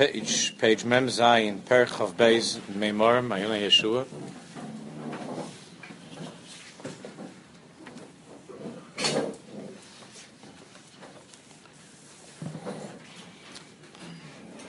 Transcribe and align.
page, 0.00 0.56
page 0.56 0.82
Mem 0.86 1.08
Zayin, 1.08 1.58
Beis 1.58 2.58
Mayona 2.70 3.60
Yeshua. 3.60 4.06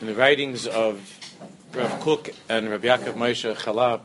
In 0.01 0.07
the 0.07 0.15
writings 0.15 0.67
of 0.67 0.99
Rav 1.73 2.01
Kook 2.01 2.35
and 2.49 2.69
Rav 2.69 2.81
Yaakov 2.81 3.13
Moshe 3.13 3.55
Charlap, 3.55 4.01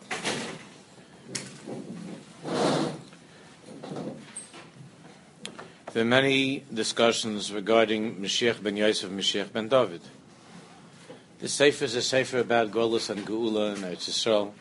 there 5.93 6.03
are 6.03 6.07
many 6.07 6.63
discussions 6.73 7.53
regarding 7.53 8.15
Mashiach 8.15 8.63
ben 8.63 8.77
Yosef, 8.77 9.11
Mashiach 9.11 9.53
ben 9.53 9.67
David. 9.67 10.03
The 11.39 11.49
Sefer 11.49 11.85
is 11.85 11.95
a 11.95 12.01
Sefer 12.01 12.39
about 12.39 12.71
Golus 12.71 13.11
and 13.11 13.27
Geula 13.27 13.75
and 13.75 13.85
Eretz 13.85 14.09
Yisrael. 14.09 14.53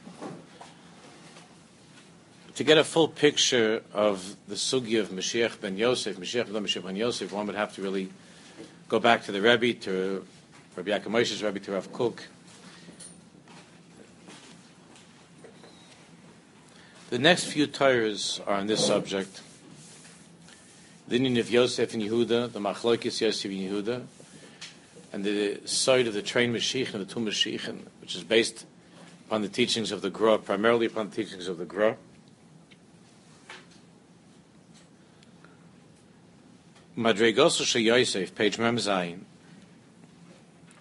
To 2.56 2.64
get 2.66 2.78
a 2.78 2.84
full 2.84 3.08
picture 3.08 3.82
of 3.94 4.36
the 4.50 4.56
sugi 4.56 5.00
of 5.00 5.08
Mashiach 5.08 5.62
ben 5.62 5.78
Yosef, 5.78 6.18
Mashiach 6.18 6.52
ben 6.52 6.62
Mashiach 6.62 6.84
ben 6.84 6.98
Yosef, 6.98 7.32
one 7.32 7.48
would 7.48 7.56
have 7.56 7.74
to 7.76 7.82
really 7.82 8.10
go 8.90 9.00
back 9.00 9.24
to 9.24 9.32
the 9.32 9.42
Rebbe, 9.42 9.80
to 9.84 10.26
Rabbi 10.76 10.92
Yaakov 10.92 11.06
Moshe's 11.06 11.42
Rebbe, 11.42 11.62
to 11.62 11.72
Rav 11.72 11.94
Kook. 11.94 12.24
The 17.10 17.20
next 17.20 17.46
few 17.46 17.68
Torahs 17.68 18.46
are 18.46 18.56
on 18.56 18.68
this 18.68 18.86
subject. 18.86 19.40
The 21.08 21.18
inyan 21.18 21.40
of 21.40 21.50
Yosef 21.50 21.94
and 21.94 22.04
Yehuda, 22.04 22.52
the 22.52 22.60
Machlokes 22.60 23.22
Yosef 23.22 23.50
and 23.50 23.62
Yehuda, 23.62 24.06
and 25.16 25.24
the 25.24 25.62
side 25.64 26.08
of 26.08 26.14
the 26.14 26.22
train 26.22 26.54
Mashiach 26.54 26.94
and 26.94 27.02
the 27.02 27.12
two 27.12 27.22
Mashiach, 27.22 27.74
which 28.02 28.18
is 28.18 28.24
based 28.26 28.66
upon 29.28 29.44
the 29.44 29.48
teachings 29.48 29.94
of 29.94 30.02
the 30.02 30.10
Gra, 30.10 30.38
primarily 30.38 30.88
upon 30.88 31.10
the 31.10 31.16
teachings 31.16 31.48
of 31.48 31.58
the 31.58 31.64
Gra. 31.64 31.96
Madregosu 36.98 37.82
Yosef, 37.82 38.36
page 38.36 38.60
Mem 38.60 38.76
Zayin. 38.76 39.22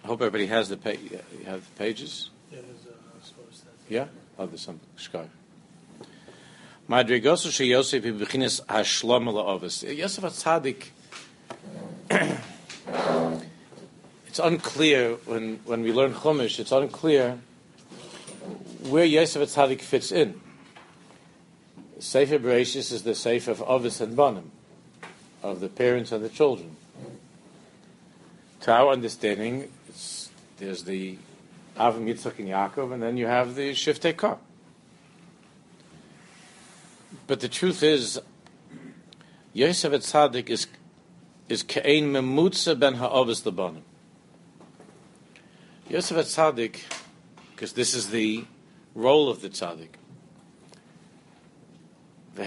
I 0.03 0.07
hope 0.07 0.19
everybody 0.19 0.47
has 0.47 0.67
the 0.67 0.75
page. 0.75 0.99
You 1.11 1.45
have 1.45 1.63
the 1.63 1.71
pages. 1.77 2.29
Yeah, 2.51 2.59
uh, 2.59 2.61
Yeah? 3.87 4.07
Oh, 4.37 4.47
there's 4.47 4.59
some 4.59 4.81
shkar. 4.97 5.29
Madrigosu 6.89 7.51
she 7.51 7.67
Yosef 7.67 8.03
bechinas 8.03 8.59
hashlom 8.65 9.29
la'avos. 9.29 9.97
Yosef 9.97 10.25
Atzadik. 10.25 12.41
It's 14.35 14.45
unclear 14.45 15.13
when, 15.23 15.61
when 15.63 15.81
we 15.81 15.93
learn 15.93 16.13
Chumash. 16.13 16.59
It's 16.59 16.73
unclear 16.73 17.39
where 18.81 19.05
Yosef 19.05 19.41
Atzadik 19.41 19.79
fits 19.79 20.11
in. 20.11 20.41
Sefer 21.99 22.37
Bereshis 22.37 22.91
is 22.91 23.03
the 23.03 23.15
Sefer 23.15 23.51
of 23.51 23.59
Avos 23.59 24.01
and 24.01 24.13
Banim, 24.13 24.51
of 25.41 25.61
the 25.61 25.69
parents 25.69 26.11
and 26.11 26.21
the 26.21 26.27
children. 26.27 26.75
To 28.59 28.73
our 28.73 28.91
understanding, 28.91 29.71
there's 30.57 30.83
the 30.83 31.17
Avim 31.77 32.03
Yitzchak 32.03 32.37
and 32.37 32.49
Yaakov, 32.49 32.91
and 32.91 33.01
then 33.01 33.15
you 33.15 33.27
have 33.27 33.55
the 33.55 33.71
Shiftei 33.71 34.17
Kar. 34.17 34.37
But 37.25 37.39
the 37.39 37.47
truth 37.47 37.81
is, 37.83 38.19
Yosef 39.53 39.93
Tzaddik 39.93 40.49
is 40.49 40.67
is 41.47 41.63
kein 41.63 42.11
memutza 42.11 42.77
ben 42.77 42.95
ha'avos 42.95 43.43
lebanim. 43.43 43.83
Yosef 45.87 46.17
Tzaddik, 46.17 46.79
because 47.51 47.73
this 47.73 47.93
is 47.93 48.09
the 48.09 48.43
role 48.95 49.29
of 49.29 49.41
the 49.41 49.49
tzaddik. 49.49 49.89
The 52.35 52.41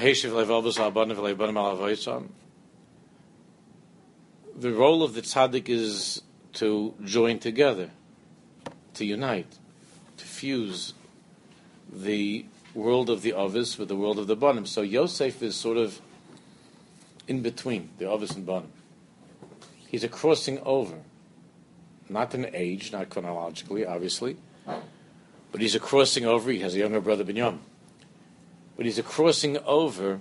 role 4.73 5.05
of 5.05 5.15
the 5.15 5.23
tzaddik 5.23 5.69
is 5.69 6.21
to 6.55 6.95
join 7.05 7.39
together, 7.39 7.91
to 8.95 9.05
unite, 9.05 9.57
to 10.17 10.25
fuse 10.25 10.95
the 11.93 12.45
world 12.75 13.09
of 13.09 13.23
the 13.23 13.35
Ovis 13.35 13.79
with 13.79 13.87
the 13.87 13.97
world 13.97 14.19
of 14.19 14.27
the 14.27 14.35
Banim. 14.35 14.67
So 14.67 14.83
Yosef 14.83 15.45
is 15.45 15.55
sort 15.55 15.77
of 15.77 16.01
in 17.29 17.43
between 17.43 17.91
the 17.99 18.07
Ovis 18.07 18.33
and 18.33 18.45
Banim. 18.45 18.73
He's 19.87 20.03
a 20.03 20.09
crossing 20.09 20.59
over, 20.61 20.97
not 22.11 22.35
in 22.35 22.51
age, 22.55 22.93
not 22.93 23.11
chronologically, 23.11 23.85
obviously, 23.87 24.37
but 25.53 25.61
he's 25.61 25.75
a 25.75 25.81
crossing 25.81 26.25
over. 26.25 26.51
He 26.51 26.61
has 26.61 26.75
a 26.75 26.79
younger 26.79 27.01
brother, 27.01 27.25
Binyam. 27.25 27.59
But 28.77 28.87
he's 28.87 28.99
a 28.99 29.03
crossing 29.03 29.59
over 29.59 30.21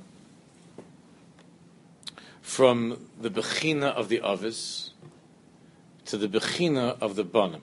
from 2.41 3.07
the 3.19 3.29
Bechina 3.29 3.93
of 3.93 4.09
the 4.09 4.21
Ovis 4.21 4.91
to 6.05 6.17
the 6.17 6.27
Bechina 6.27 6.97
of 7.01 7.15
the 7.15 7.23
Banim. 7.23 7.61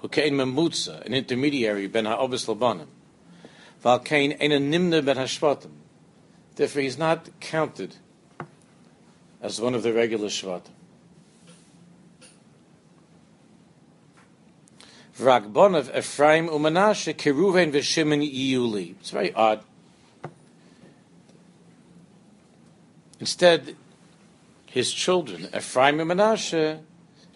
Hukein 0.00 0.32
Memutza, 0.32 1.04
an 1.04 1.14
intermediary, 1.14 1.86
Ben 1.86 2.04
HaOvis 2.04 2.46
Labanim. 2.46 2.86
Valkain 3.84 4.36
ein 4.40 4.50
nimna 4.50 5.04
ben 5.04 5.16
hashvatim. 5.16 5.70
Therefore, 6.56 6.82
he's 6.82 6.96
not 6.96 7.28
counted 7.40 7.96
as 9.42 9.60
one 9.60 9.74
of 9.74 9.82
the 9.82 9.92
regular 9.92 10.28
shvatim. 10.28 10.73
Ephraim 15.16 16.48
keruven 16.48 17.72
yiyuli. 17.72 18.94
It's 19.00 19.10
very 19.10 19.32
odd. 19.32 19.60
Instead, 23.20 23.76
his 24.66 24.92
children, 24.92 25.48
Ephraim 25.54 26.00
and 26.00 26.10
Menashe, 26.10 26.80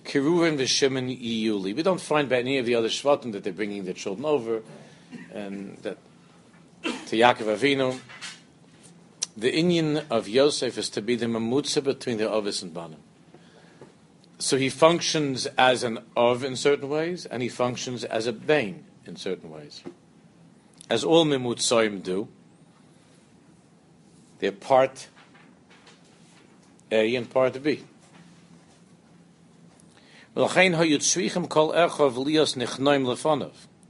Keruven 0.04 0.58
v'Shimon 0.58 1.08
yiyuli. 1.20 1.76
We 1.76 1.82
don't 1.82 2.00
find 2.00 2.28
by 2.28 2.38
any 2.38 2.58
of 2.58 2.66
the 2.66 2.74
other 2.74 2.88
shvatim 2.88 3.32
that 3.32 3.44
they're 3.44 3.52
bringing 3.52 3.84
their 3.84 3.94
children 3.94 4.24
over, 4.24 4.62
and 5.32 5.76
that 5.82 5.98
to 6.82 7.16
Yaakov 7.16 7.56
Avinu. 7.56 8.00
The 9.36 9.52
inyan 9.52 10.04
of 10.10 10.26
Yosef 10.26 10.78
is 10.78 10.90
to 10.90 11.00
be 11.00 11.14
the 11.14 11.26
mamutza 11.26 11.84
between 11.84 12.16
the 12.16 12.28
Ovis 12.28 12.62
and 12.62 12.74
Banim. 12.74 12.98
So 14.38 14.56
he 14.56 14.68
functions 14.68 15.46
as 15.58 15.82
an 15.82 15.98
of 16.16 16.44
in 16.44 16.54
certain 16.54 16.88
ways, 16.88 17.26
and 17.26 17.42
he 17.42 17.48
functions 17.48 18.04
as 18.04 18.26
a 18.26 18.32
Bain 18.32 18.84
in 19.04 19.16
certain 19.16 19.50
ways. 19.50 19.82
As 20.88 21.02
all 21.04 21.24
Mimutzoim 21.26 22.02
do. 22.02 22.28
They're 24.38 24.52
part 24.52 25.08
A 26.92 27.16
and 27.16 27.28
part 27.28 27.60
B. 27.62 27.84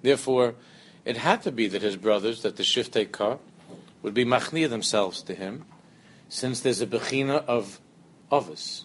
Therefore, 0.03 0.55
it 1.05 1.17
had 1.19 1.43
to 1.43 1.53
be 1.53 1.69
that 1.69 1.83
his 1.83 1.97
brothers, 1.97 2.43
that 2.43 2.57
the 2.57 2.63
Shiftei 2.63 3.13
Kar, 3.13 3.39
would 4.01 4.15
be 4.15 4.25
machnia 4.25 4.71
themselves 4.71 5.21
to 5.23 5.35
him, 5.35 5.67
since 6.31 6.61
there's 6.61 6.81
a 6.81 6.87
bechina 6.87 7.45
of 7.45 7.81
Ovis. 8.31 8.85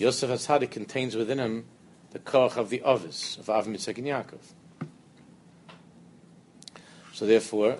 Yosef 0.00 0.30
HaTzadik 0.30 0.70
contains 0.70 1.14
within 1.14 1.38
him 1.38 1.66
the 2.12 2.18
koch 2.18 2.56
of 2.56 2.70
the 2.70 2.80
Ovis, 2.80 3.36
of 3.36 3.50
Av 3.50 3.68
Mitzvah 3.68 3.90
and 3.98 4.06
Yaakov. 4.06 4.40
So 7.12 7.26
therefore, 7.26 7.76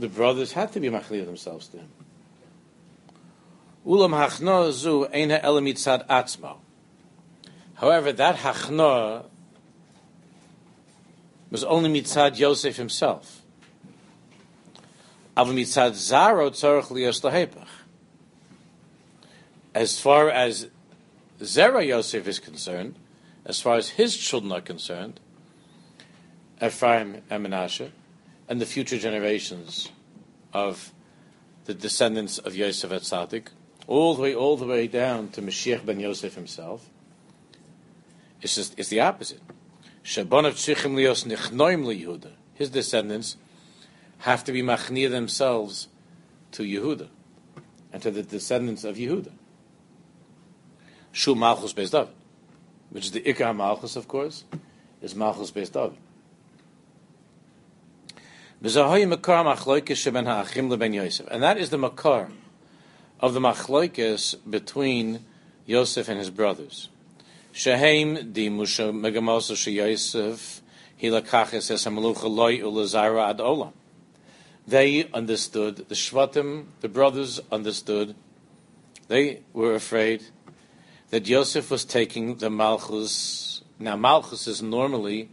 the 0.00 0.08
brothers 0.08 0.52
had 0.52 0.72
to 0.72 0.80
be 0.80 0.88
machnia 0.88 1.26
themselves 1.26 1.68
to 1.68 1.76
him. 1.76 1.88
Ulam 3.86 4.12
hachna 4.12 4.72
zu 4.72 5.06
eina 5.12 5.44
elamitzad 5.44 6.06
atzma. 6.06 6.56
However, 7.74 8.12
that 8.12 8.36
hachna 8.36 9.26
was 11.50 11.64
only 11.64 12.00
mitzad 12.00 12.38
Yosef 12.38 12.78
himself. 12.78 13.42
Avmitzad 15.36 15.90
Zaro 15.90 16.48
tzarich 16.50 16.86
liyos 16.86 17.20
lahepach. 17.20 17.68
As 19.74 19.98
far 19.98 20.30
as 20.30 20.68
Zera 21.40 21.84
Yosef 21.84 22.28
is 22.28 22.38
concerned, 22.38 22.94
as 23.44 23.60
far 23.60 23.76
as 23.76 23.90
his 23.90 24.16
children 24.16 24.52
are 24.52 24.60
concerned, 24.60 25.18
Ephraim 26.62 27.22
and 27.28 27.46
Menashe, 27.46 27.90
and 28.48 28.60
the 28.60 28.66
future 28.66 28.98
generations 28.98 29.90
of 30.52 30.92
the 31.64 31.74
descendants 31.74 32.38
of 32.38 32.54
Yosef 32.54 32.92
at 32.92 33.02
Tzaddik, 33.02 33.48
all 33.86 34.14
the 34.14 34.22
way, 34.22 34.34
all 34.34 34.56
the 34.56 34.66
way 34.66 34.86
down 34.86 35.28
to 35.30 35.42
Mashiach 35.42 35.84
ben 35.84 35.98
Yosef 35.98 36.34
himself, 36.34 36.88
it's 38.40 38.54
just 38.54 38.78
it's 38.78 38.90
the 38.90 39.00
opposite. 39.00 39.40
His 40.02 40.16
descendants 42.70 43.36
have 44.18 44.44
to 44.44 44.52
be 44.52 44.62
machnia 44.62 45.10
themselves 45.10 45.88
to 46.52 46.62
Yehuda 46.62 47.08
and 47.92 48.02
to 48.02 48.10
the 48.10 48.22
descendants 48.22 48.84
of 48.84 48.96
Yehuda. 48.96 49.32
Shu 51.14 51.36
Malchus 51.36 51.72
Beis 51.72 51.92
David. 51.92 52.12
which 52.90 53.04
is 53.06 53.12
the 53.12 53.20
Ikar 53.20 53.54
Malchus, 53.56 53.94
of 53.94 54.08
course, 54.08 54.42
is 55.00 55.14
Malchus 55.14 55.52
based 55.52 55.72
David. 55.72 55.96
And 58.60 58.70
that 61.42 61.56
is 61.58 61.70
the 61.70 61.78
makar 61.78 62.28
of 63.20 63.32
the 63.32 63.40
machloikis 63.40 64.36
between 64.48 65.24
Yosef 65.66 66.08
and 66.08 66.18
his 66.18 66.30
brothers. 66.30 66.88
Shehem 67.52 68.32
di 68.32 68.48
Musha 68.48 68.92
Megamosa 68.92 69.56
She 69.56 69.72
Yosef 69.72 70.62
Hilakachis 71.00 71.70
Es 71.70 71.84
Hamalucha 71.84 72.28
Loi 72.28 72.58
Ulazara 72.58 73.30
Ad 73.30 73.38
Olam. 73.38 73.72
They 74.66 75.08
understood, 75.12 75.76
the 75.88 75.94
Shvatim, 75.94 76.66
the 76.80 76.88
brothers 76.88 77.40
understood, 77.52 78.16
they 79.06 79.42
were 79.52 79.74
afraid 79.74 80.24
that 81.10 81.26
Yosef 81.28 81.70
was 81.70 81.84
taking 81.84 82.36
the 82.36 82.50
Malchus. 82.50 83.62
Now, 83.78 83.96
Malchus 83.96 84.46
is 84.46 84.62
normally 84.62 85.28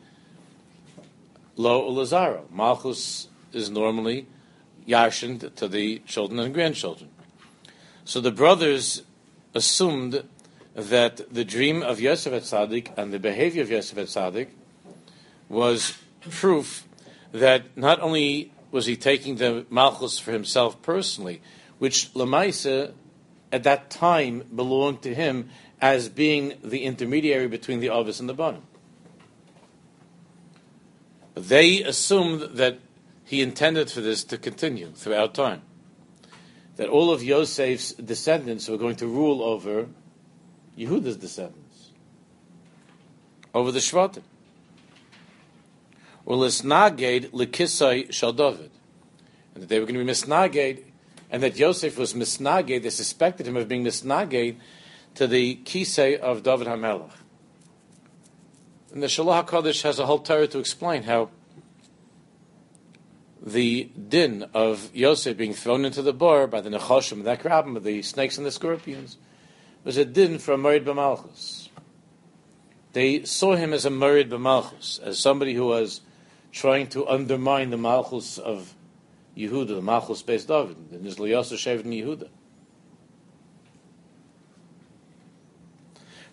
Lo 1.55 1.89
Ulazaro. 1.89 2.49
Malchus 2.51 3.27
is 3.53 3.69
normally 3.69 4.27
Yarshin 4.87 5.53
to 5.55 5.67
the 5.67 5.99
children 5.99 6.39
and 6.39 6.53
grandchildren. 6.53 7.09
So 8.05 8.19
the 8.19 8.31
brothers 8.31 9.03
assumed 9.53 10.23
that 10.73 11.33
the 11.33 11.43
dream 11.43 11.83
of 11.83 11.99
Yosef 11.99 12.33
at 12.33 12.43
Tzaddik 12.43 12.97
and 12.97 13.11
the 13.11 13.19
behavior 13.19 13.61
of 13.61 13.69
Yosef 13.69 13.97
at 13.97 14.07
Tzaddik 14.07 14.47
was 15.49 15.97
proof 16.29 16.87
that 17.31 17.77
not 17.77 17.99
only 17.99 18.51
was 18.71 18.85
he 18.85 18.95
taking 18.95 19.35
the 19.35 19.65
Malchus 19.69 20.17
for 20.17 20.31
himself 20.31 20.81
personally, 20.81 21.41
which 21.77 22.13
Lamaisa 22.13 22.93
at 23.51 23.63
that 23.63 23.89
time 23.89 24.43
belonged 24.55 25.01
to 25.03 25.13
him 25.13 25.49
as 25.81 26.09
being 26.09 26.53
the 26.63 26.83
intermediary 26.83 27.47
between 27.47 27.79
the 27.79 27.89
Avis 27.89 28.19
and 28.19 28.29
the 28.29 28.33
Banim. 28.33 28.63
They 31.33 31.81
assumed 31.81 32.57
that 32.57 32.79
he 33.25 33.41
intended 33.41 33.89
for 33.89 34.01
this 34.01 34.23
to 34.25 34.37
continue 34.37 34.91
throughout 34.91 35.33
time. 35.33 35.61
That 36.75 36.89
all 36.89 37.11
of 37.11 37.23
Yosef's 37.23 37.93
descendants 37.93 38.67
were 38.67 38.77
going 38.77 38.97
to 38.97 39.07
rule 39.07 39.41
over 39.41 39.87
Yehuda's 40.77 41.17
descendants, 41.17 41.91
over 43.53 43.71
the 43.71 43.79
Shvatim. 43.79 44.23
Or 46.25 46.37
lisnaged 46.37 47.31
likisai 47.31 48.11
shal 48.11 48.33
David, 48.33 48.71
and 49.53 49.63
that 49.63 49.67
they 49.67 49.79
were 49.79 49.85
going 49.85 49.95
to 49.95 49.99
be 49.99 50.05
misnaged, 50.05 50.83
and 51.31 51.41
that 51.41 51.57
Yosef 51.57 51.97
was 51.97 52.13
misnaged. 52.13 52.83
They 52.83 52.89
suspected 52.89 53.47
him 53.47 53.57
of 53.57 53.67
being 53.67 53.83
misnaged 53.83 54.57
to 55.15 55.27
the 55.27 55.55
kisei 55.63 56.19
of 56.19 56.43
David 56.43 56.67
Hamelach. 56.67 57.13
And 58.91 59.01
the 59.01 59.07
Shalah 59.07 59.45
Hakadosh 59.45 59.81
has 59.83 59.97
a 59.97 60.05
whole 60.05 60.19
Torah 60.19 60.47
to 60.47 60.59
explain 60.59 61.03
how 61.03 61.29
the 63.41 63.89
din 64.09 64.45
of 64.53 64.93
Yosef 64.93 65.37
being 65.37 65.53
thrown 65.53 65.85
into 65.85 66.01
the 66.01 66.13
bar 66.13 66.45
by 66.45 66.61
the 66.61 66.69
Nechoshim, 66.69 67.23
that 67.23 67.39
crab, 67.39 67.81
the 67.83 68.01
snakes 68.01 68.37
and 68.37 68.45
the 68.45 68.51
scorpions, 68.51 69.17
was 69.83 69.97
a 69.97 70.05
din 70.05 70.37
for 70.37 70.53
a 70.53 70.57
Merid 70.57 70.83
B'Malchus. 70.83 71.69
They 72.93 73.23
saw 73.23 73.55
him 73.55 73.73
as 73.73 73.85
a 73.85 73.89
Merid 73.89 74.29
B'Malchus, 74.29 75.01
as 75.01 75.17
somebody 75.17 75.53
who 75.53 75.65
was 75.65 76.01
trying 76.51 76.87
to 76.87 77.07
undermine 77.07 77.69
the 77.69 77.77
Malchus 77.77 78.37
of 78.37 78.75
Yehuda, 79.37 79.67
the 79.67 79.81
Malchus 79.81 80.21
based 80.21 80.47
David, 80.47 80.91
the 80.91 80.97
Nizla 80.97 81.29
Yosef 81.29 81.59
Shevet 81.59 81.83
Yehuda. 81.83 82.29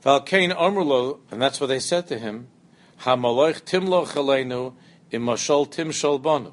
Valkain 0.05 0.57
Amrlo, 0.57 1.19
and 1.31 1.43
that's 1.43 1.61
what 1.61 1.67
they 1.67 1.81
said 1.81 2.07
to 2.09 2.19
him, 2.19 2.49
Hamaloich 3.01 3.63
Timlo 3.63 4.07
Chaleinu 4.07 4.75
Imashol 5.13 5.71
Tim 5.71 5.91
Banu. 6.23 6.53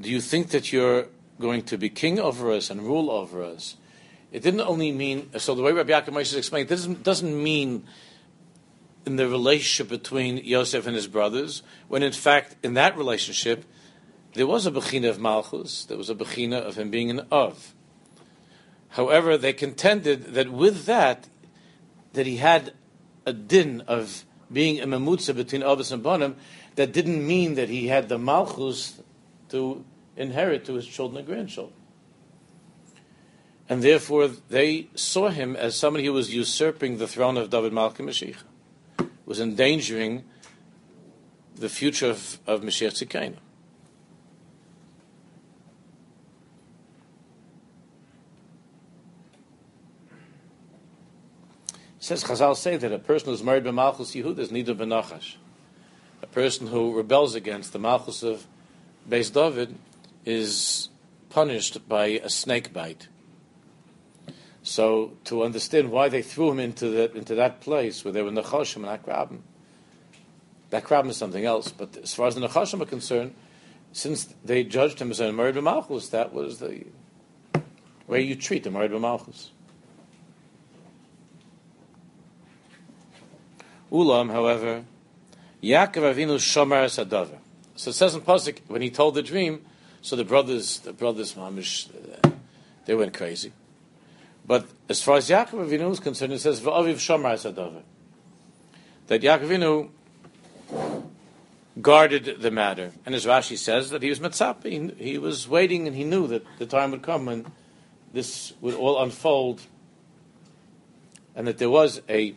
Do 0.00 0.10
you 0.10 0.20
think 0.20 0.50
that 0.50 0.72
you're 0.72 1.06
going 1.40 1.62
to 1.62 1.78
be 1.78 1.88
king 1.88 2.18
over 2.18 2.52
us 2.52 2.70
and 2.70 2.82
rule 2.82 3.10
over 3.10 3.42
us? 3.42 3.76
It 4.30 4.42
didn't 4.42 4.60
only 4.60 4.92
mean, 4.92 5.30
so 5.38 5.54
the 5.54 5.62
way 5.62 5.72
Rabbi 5.72 5.90
Yaakov 5.92 6.08
Moshe 6.08 6.36
explained, 6.36 6.68
doesn't, 6.68 7.02
doesn't 7.02 7.42
mean 7.42 7.84
in 9.06 9.16
the 9.16 9.28
relationship 9.28 9.88
between 9.88 10.38
Yosef 10.38 10.86
and 10.86 10.94
his 10.94 11.06
brothers, 11.06 11.62
when 11.88 12.02
in 12.02 12.12
fact, 12.12 12.56
in 12.62 12.74
that 12.74 12.96
relationship, 12.96 13.64
there 14.36 14.46
was 14.46 14.66
a 14.66 14.70
Bechina 14.70 15.08
of 15.08 15.18
Malchus, 15.18 15.86
there 15.86 15.96
was 15.96 16.10
a 16.10 16.14
Bechina 16.14 16.60
of 16.60 16.76
him 16.76 16.90
being 16.90 17.10
an 17.10 17.26
Of. 17.32 17.74
However, 18.90 19.36
they 19.36 19.52
contended 19.52 20.34
that 20.34 20.52
with 20.52 20.84
that, 20.84 21.28
that 22.12 22.26
he 22.26 22.36
had 22.36 22.74
a 23.24 23.32
din 23.32 23.82
of 23.88 24.24
being 24.52 24.80
a 24.80 24.86
memutza 24.86 25.34
between 25.34 25.62
Avos 25.62 25.90
and 25.90 26.02
Banim, 26.02 26.36
that 26.76 26.92
didn't 26.92 27.26
mean 27.26 27.54
that 27.54 27.70
he 27.70 27.88
had 27.88 28.08
the 28.08 28.18
Malchus 28.18 29.00
to 29.48 29.84
inherit 30.16 30.66
to 30.66 30.74
his 30.74 30.86
children 30.86 31.18
and 31.18 31.26
grandchildren. 31.26 31.74
And 33.68 33.82
therefore, 33.82 34.28
they 34.28 34.88
saw 34.94 35.28
him 35.28 35.56
as 35.56 35.74
somebody 35.76 36.04
who 36.04 36.12
was 36.12 36.32
usurping 36.32 36.98
the 36.98 37.08
throne 37.08 37.36
of 37.36 37.50
David 37.50 37.72
Malki 37.72 38.04
Mashiach, 38.04 39.08
was 39.24 39.40
endangering 39.40 40.24
the 41.56 41.68
future 41.68 42.10
of, 42.10 42.38
of 42.46 42.60
Mashiach. 42.60 43.36
Says 52.06 52.22
Chazal 52.22 52.56
say 52.56 52.76
that 52.76 52.92
a 52.92 53.00
person 53.00 53.30
who's 53.30 53.42
married 53.42 53.64
by 53.64 53.72
Malchus 53.72 54.14
Yehud 54.14 54.38
is 54.38 54.52
neither 54.52 54.76
benachash. 54.76 55.34
A 56.22 56.26
person 56.28 56.68
who 56.68 56.96
rebels 56.96 57.34
against 57.34 57.72
the 57.72 57.80
Malchus 57.80 58.22
of 58.22 58.46
Beis 59.10 59.32
David 59.32 59.74
is 60.24 60.88
punished 61.30 61.88
by 61.88 62.06
a 62.06 62.30
snake 62.30 62.72
bite. 62.72 63.08
So 64.62 65.14
to 65.24 65.42
understand 65.42 65.90
why 65.90 66.08
they 66.08 66.22
threw 66.22 66.52
him 66.52 66.60
into 66.60 66.90
that 66.90 67.16
into 67.16 67.34
that 67.34 67.60
place 67.60 68.04
where 68.04 68.12
they 68.12 68.22
were 68.22 68.30
Nechoshim 68.30 68.88
and 68.88 69.02
Akrabim, 69.02 69.40
that 70.70 70.84
Akrabim 70.84 71.08
is 71.08 71.16
something 71.16 71.44
else. 71.44 71.72
But 71.72 71.96
as 71.96 72.14
far 72.14 72.28
as 72.28 72.36
the 72.36 72.40
Nechoshim 72.40 72.80
are 72.82 72.86
concerned, 72.86 73.34
since 73.90 74.32
they 74.44 74.62
judged 74.62 75.00
him 75.00 75.10
as 75.10 75.18
a 75.18 75.32
married 75.32 75.56
Malchus, 75.56 76.10
that 76.10 76.32
was 76.32 76.60
the 76.60 76.84
way 78.06 78.22
you 78.22 78.36
treat 78.36 78.64
a 78.64 78.70
married 78.70 78.92
Malchus. 78.92 79.50
Ulam, 83.90 84.30
however, 84.32 84.84
Yaakov 85.62 86.14
Avinu 86.14 86.36
Shomer 86.36 86.86
Sadavar. 86.86 87.38
So 87.76 87.90
it 87.90 87.94
says 87.94 88.14
in 88.14 88.20
Pasuk 88.20 88.58
when 88.68 88.82
he 88.82 88.90
told 88.90 89.14
the 89.14 89.22
dream, 89.22 89.64
so 90.02 90.16
the 90.16 90.24
brothers, 90.24 90.80
the 90.80 90.92
brothers, 90.92 91.34
mamish, 91.34 91.88
they 92.86 92.94
went 92.94 93.14
crazy. 93.14 93.52
But 94.46 94.66
as 94.88 95.02
far 95.02 95.16
as 95.16 95.28
Yaakov 95.28 95.68
Avinu 95.68 95.90
is 95.90 96.00
concerned, 96.00 96.32
it 96.32 96.40
says 96.40 96.60
V'aviv 96.60 96.94
Shomer 96.94 97.34
Sadavar. 97.34 97.82
That 99.08 99.22
Yaakov 99.22 99.90
Avinu 100.70 101.10
guarded 101.80 102.40
the 102.40 102.50
matter, 102.50 102.92
and 103.04 103.14
as 103.14 103.26
Rashi 103.26 103.58
says 103.58 103.90
that 103.90 104.02
he 104.02 104.08
was 104.08 104.18
mitzap, 104.18 104.64
he, 104.64 104.92
he 105.02 105.18
was 105.18 105.46
waiting, 105.46 105.86
and 105.86 105.94
he 105.94 106.04
knew 106.04 106.26
that 106.28 106.44
the 106.58 106.66
time 106.66 106.90
would 106.92 107.02
come 107.02 107.26
when 107.26 107.46
this 108.12 108.54
would 108.60 108.74
all 108.74 109.02
unfold, 109.02 109.60
and 111.34 111.46
that 111.46 111.58
there 111.58 111.68
was 111.68 112.00
a 112.08 112.34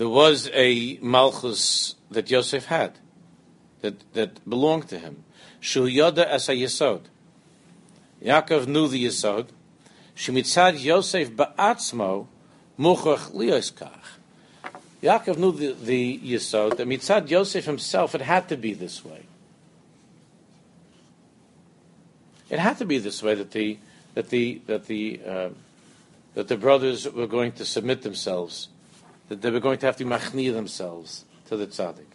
there 0.00 0.08
was 0.08 0.48
a 0.54 0.98
malchus 1.02 1.94
that 2.10 2.30
Yosef 2.30 2.64
had, 2.64 2.92
that, 3.82 3.96
that 4.14 4.48
belonged 4.48 4.88
to 4.88 4.98
him. 4.98 5.24
Shu 5.60 5.84
yoda 5.86 6.24
as 6.24 6.48
a 6.48 6.52
yesod. 6.52 7.02
Yaakov 8.24 8.66
knew 8.66 8.88
the 8.88 9.04
yesod. 9.04 9.48
Shemitzad 10.16 10.82
Yosef 10.82 11.30
ba'atzmo 11.32 12.28
muchach 12.78 13.30
lioskach. 13.32 14.16
Yaakov 15.02 15.36
knew 15.36 15.52
the, 15.52 15.72
the 15.74 16.18
yesod, 16.20 16.78
that 16.78 16.88
mitzad 16.88 17.28
Yosef 17.28 17.66
himself, 17.66 18.14
it 18.14 18.22
had 18.22 18.48
to 18.48 18.56
be 18.56 18.72
this 18.72 19.04
way. 19.04 19.26
It 22.48 22.58
had 22.58 22.78
to 22.78 22.86
be 22.86 22.96
this 22.96 23.22
way 23.22 23.34
that 23.34 23.50
the 23.50 23.76
that 24.14 24.30
the 24.30 24.62
that 24.66 24.86
the 24.86 25.20
uh, 25.26 25.48
that 26.32 26.48
the 26.48 26.56
brothers 26.56 27.06
were 27.06 27.26
going 27.26 27.52
to 27.52 27.66
submit 27.66 28.00
themselves 28.00 28.68
that 29.30 29.40
they 29.42 29.50
were 29.50 29.60
going 29.60 29.78
to 29.78 29.86
have 29.86 29.96
to 29.96 30.04
machni 30.04 30.52
themselves 30.52 31.24
to 31.46 31.56
the 31.56 31.66
tzaddik. 31.66 32.10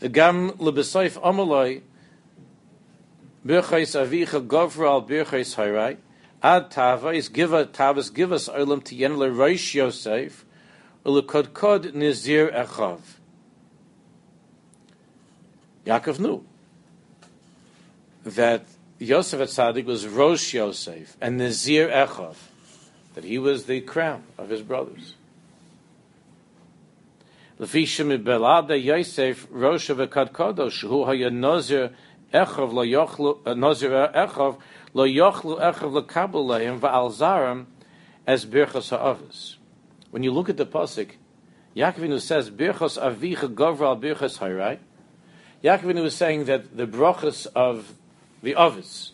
The 0.00 0.08
gam 0.08 0.52
lebesoif 0.52 1.20
amaloi 1.20 1.82
birchais 3.46 3.94
avicha 3.94 4.44
govra 4.44 4.88
al 4.88 5.02
birchais 5.02 5.54
hayrai 5.56 5.98
ad 6.42 6.70
tava 6.70 7.10
is 7.10 7.28
giva 7.28 7.66
tavas 7.66 8.10
givas 8.10 8.48
olam 8.52 8.82
tiyen 8.82 9.18
le 9.18 9.28
roish 9.28 9.74
Yosef 9.74 10.46
ulekod 11.04 11.52
kod 11.52 11.92
nizir 11.92 12.50
echav. 12.52 13.00
Yaakov 15.84 16.18
knew 16.18 16.42
that 18.24 18.64
Yosef 18.98 19.38
at 19.38 19.48
Tzaddik 19.48 19.84
was 19.84 20.06
Rosh 20.06 20.54
Yosef 20.54 21.14
and 21.20 21.38
Nizir 21.38 21.92
Echav 21.92 22.36
that 23.14 23.24
he 23.24 23.38
was 23.38 23.64
the 23.66 23.80
crown 23.80 24.24
of 24.36 24.48
his 24.50 24.62
brothers. 24.62 25.14
Yosef. 27.58 29.46
Eh, 32.32 32.44
when 40.10 40.22
you 40.22 40.32
look 40.32 40.48
at 40.48 40.56
the 40.56 40.66
pasuk, 40.66 41.10
Yaakovinu 41.76 42.20
says 42.20 42.50
birchas 42.50 42.98
avicha 43.00 43.52
gavra 43.52 43.86
al 43.86 43.96
birchas. 43.96 44.78
Yaakovinu 45.62 46.04
is 46.04 46.14
saying 46.14 46.44
that 46.44 46.76
the 46.76 46.86
brachas 46.86 47.46
of 47.54 47.94
the 48.42 48.54
ovis, 48.54 49.12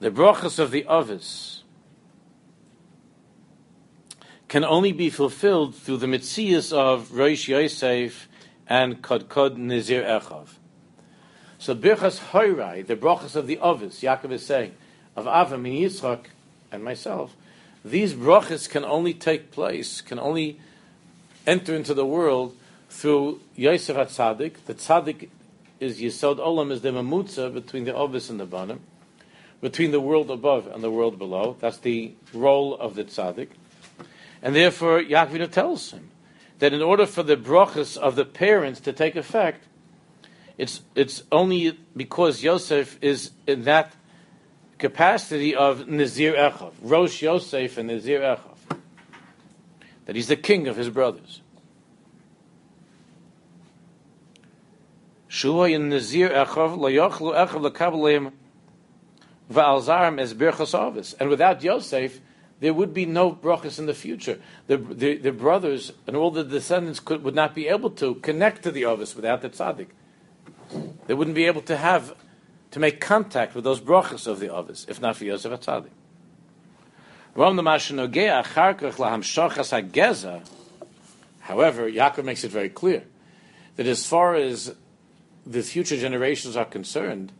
the 0.00 0.10
brachos 0.10 0.58
of 0.58 0.70
the 0.70 0.82
avos, 0.84 1.60
can 4.48 4.64
only 4.64 4.90
be 4.90 5.08
fulfilled 5.10 5.76
through 5.76 5.98
the 5.98 6.06
mitzias 6.06 6.72
of 6.72 7.12
Rosh 7.12 7.46
Yosef 7.46 8.28
and 8.66 9.00
Kodkod 9.00 9.56
Nizir 9.56 10.04
Echav. 10.04 10.48
So 11.58 11.74
Birchas 11.74 12.18
Hoirai, 12.30 12.84
the 12.84 12.96
brachas 12.96 13.36
of 13.36 13.46
the 13.46 13.58
Ovis, 13.58 14.00
Yaakov 14.00 14.32
is 14.32 14.44
saying, 14.44 14.74
of 15.14 15.26
Avram 15.26 15.66
and 15.66 15.66
Yitzchak 15.66 16.24
and 16.72 16.82
myself, 16.82 17.36
these 17.84 18.14
brachas 18.14 18.68
can 18.68 18.84
only 18.84 19.14
take 19.14 19.52
place, 19.52 20.00
can 20.00 20.18
only 20.18 20.58
enter 21.46 21.74
into 21.74 21.94
the 21.94 22.06
world 22.06 22.56
through 22.88 23.40
Yosef 23.54 23.96
HaTzadik. 23.96 24.64
The 24.64 24.74
Tzadik 24.74 25.28
is 25.78 26.00
Yisod 26.00 26.38
Olam, 26.38 26.72
is 26.72 26.80
the 26.80 26.90
mamutza 26.90 27.52
between 27.52 27.84
the 27.84 27.94
Ovis 27.94 28.30
and 28.30 28.40
the 28.40 28.46
Banim, 28.46 28.80
between 29.60 29.90
the 29.90 30.00
world 30.00 30.30
above 30.30 30.66
and 30.66 30.82
the 30.82 30.90
world 30.90 31.18
below. 31.18 31.56
That's 31.60 31.78
the 31.78 32.14
role 32.32 32.76
of 32.76 32.94
the 32.94 33.04
tzaddik. 33.04 33.48
And 34.42 34.54
therefore, 34.54 35.00
Yaakov 35.02 35.50
tells 35.50 35.90
him 35.90 36.10
that 36.58 36.72
in 36.72 36.82
order 36.82 37.06
for 37.06 37.22
the 37.22 37.36
brachas 37.36 37.96
of 37.96 38.16
the 38.16 38.24
parents 38.24 38.80
to 38.80 38.92
take 38.92 39.16
effect, 39.16 39.64
it's, 40.56 40.82
it's 40.94 41.22
only 41.30 41.78
because 41.96 42.42
Yosef 42.42 42.98
is 43.02 43.30
in 43.46 43.64
that 43.64 43.92
capacity 44.78 45.54
of 45.54 45.88
Nazir 45.88 46.34
Echav, 46.34 46.72
Rosh 46.82 47.22
Yosef 47.22 47.78
and 47.78 47.88
Nazir 47.88 48.20
Echav, 48.20 48.78
that 50.06 50.16
he's 50.16 50.28
the 50.28 50.36
king 50.36 50.68
of 50.68 50.76
his 50.76 50.88
brothers. 50.88 51.42
Shuha 55.28 55.72
in 55.72 55.90
Nazir 55.90 56.30
Echav, 56.30 56.76
lo 56.76 56.90
yochlu 56.90 57.34
Echav 57.34 57.70
lekabelim 57.70 58.32
va'alzarim 59.52 60.20
as 60.20 60.34
birchas 60.34 60.78
avis. 60.78 61.14
And 61.14 61.28
without 61.28 61.62
Yosef, 61.62 62.20
there 62.60 62.74
would 62.74 62.92
be 62.92 63.06
no 63.06 63.32
brachas 63.32 63.78
in 63.78 63.86
the 63.86 63.94
future. 63.94 64.38
The, 64.66 64.76
the, 64.76 65.16
the 65.16 65.32
brothers 65.32 65.92
and 66.06 66.14
all 66.14 66.30
the 66.30 66.44
descendants 66.44 67.00
could, 67.00 67.24
would 67.24 67.34
not 67.34 67.54
be 67.54 67.68
able 67.68 67.90
to 67.92 68.16
connect 68.16 68.62
to 68.64 68.70
the 68.70 68.84
Ovis 68.84 69.16
without 69.16 69.40
the 69.40 69.48
tzaddik. 69.48 69.88
They 71.06 71.14
wouldn't 71.14 71.34
be 71.34 71.46
able 71.46 71.62
to 71.62 71.76
have, 71.76 72.14
to 72.70 72.78
make 72.78 73.00
contact 73.00 73.54
with 73.54 73.64
those 73.64 73.80
brachas 73.80 74.26
of 74.26 74.40
the 74.40 74.50
Ovis, 74.50 74.86
if 74.88 75.00
not 75.00 75.16
for 75.16 75.24
Yosef 75.24 75.50
HaTzadik. 75.52 75.90
However, 81.40 81.90
Yaakov 81.90 82.24
makes 82.24 82.44
it 82.44 82.50
very 82.50 82.68
clear 82.68 83.04
that 83.76 83.86
as 83.86 84.06
far 84.06 84.34
as 84.34 84.74
the 85.46 85.62
future 85.62 85.96
generations 85.96 86.56
are 86.56 86.64
concerned, 86.64 87.32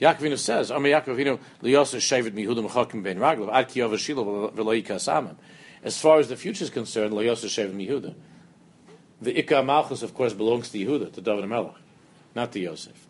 Yaakovinu 0.00 0.38
says, 0.38 0.70
"Amar 0.70 0.90
Yaakovinu 0.90 1.38
mechakim 1.62 3.02
ben 3.02 3.18
raglav 3.18 3.50
ad 3.52 3.68
ki 3.68 3.80
avashilo 3.80 4.52
v'loika 4.52 4.96
samim." 4.96 5.36
As 5.82 6.00
far 6.00 6.18
as 6.18 6.28
the 6.28 6.36
future 6.36 6.64
is 6.64 6.70
concerned. 6.70 7.12
The 9.22 9.32
Ikka 9.42 9.64
Malchus, 9.64 10.02
of 10.02 10.12
course, 10.14 10.34
belongs 10.34 10.68
to 10.70 10.78
Yehuda, 10.78 11.12
to 11.12 11.20
David 11.20 11.48
Melech, 11.48 11.76
not 12.34 12.52
to 12.52 12.60
Yosef. 12.60 13.06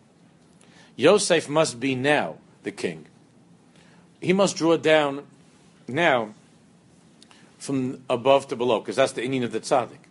Yosef 0.95 1.49
must 1.49 1.79
be 1.79 1.95
now 1.95 2.37
the 2.63 2.71
king. 2.71 3.07
He 4.21 4.31
must 4.31 4.55
draw 4.55 4.77
down 4.77 5.25
now 5.87 6.33
from 7.57 8.03
above 8.09 8.47
to 8.47 8.55
below, 8.55 8.79
because 8.79 8.95
that's 8.95 9.11
the 9.11 9.21
inyan 9.21 9.43
of 9.43 9.51
the 9.51 9.59
tzaddik. 9.59 10.07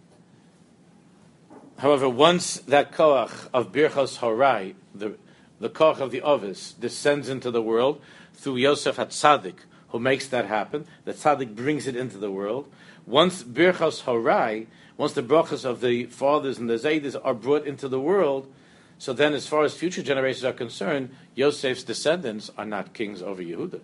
However, 1.79 2.09
once 2.09 2.59
that 2.61 2.93
koach 2.93 3.49
of 3.55 3.73
Birchos 3.73 4.19
Horai, 4.19 4.75
the 4.95 5.17
the 5.61 5.69
koch 5.69 6.01
of 6.01 6.11
the 6.11 6.23
ovis 6.23 6.73
descends 6.73 7.29
into 7.29 7.51
the 7.51 7.63
world 7.63 8.01
through 8.35 8.57
Yosef 8.57 8.97
HaTzadik, 8.97 9.61
who 9.89 9.99
makes 9.99 10.29
that 10.29 10.47
happen. 10.47 10.87
The 11.05 11.15
Tzadik 11.15 11.55
brings 11.55 11.87
it 11.87 11.97
into 11.97 12.19
the 12.19 12.31
world. 12.31 12.71
Once 13.07 13.43
Birchas 13.43 14.03
Horai, 14.03 14.67
once 14.97 15.13
the 15.13 15.23
brachas 15.23 15.65
of 15.65 15.81
the 15.81 16.05
fathers 16.07 16.59
and 16.59 16.69
the 16.69 16.75
Zaydis 16.75 17.17
are 17.23 17.35
brought 17.35 17.67
into 17.67 17.89
the 17.89 18.01
world, 18.01 18.53
so 18.99 19.13
then 19.13 19.35
as 19.35 19.47
far 19.47 19.65
as 19.65 19.75
future 19.75 20.03
generations 20.03 20.45
are 20.45 20.53
concerned, 20.53 21.15
Yosef's 21.35 21.83
descendants 21.83 22.51
are 22.57 22.65
not 22.65 22.95
kings 22.95 23.23
over 23.23 23.43
Yehuda. 23.43 23.81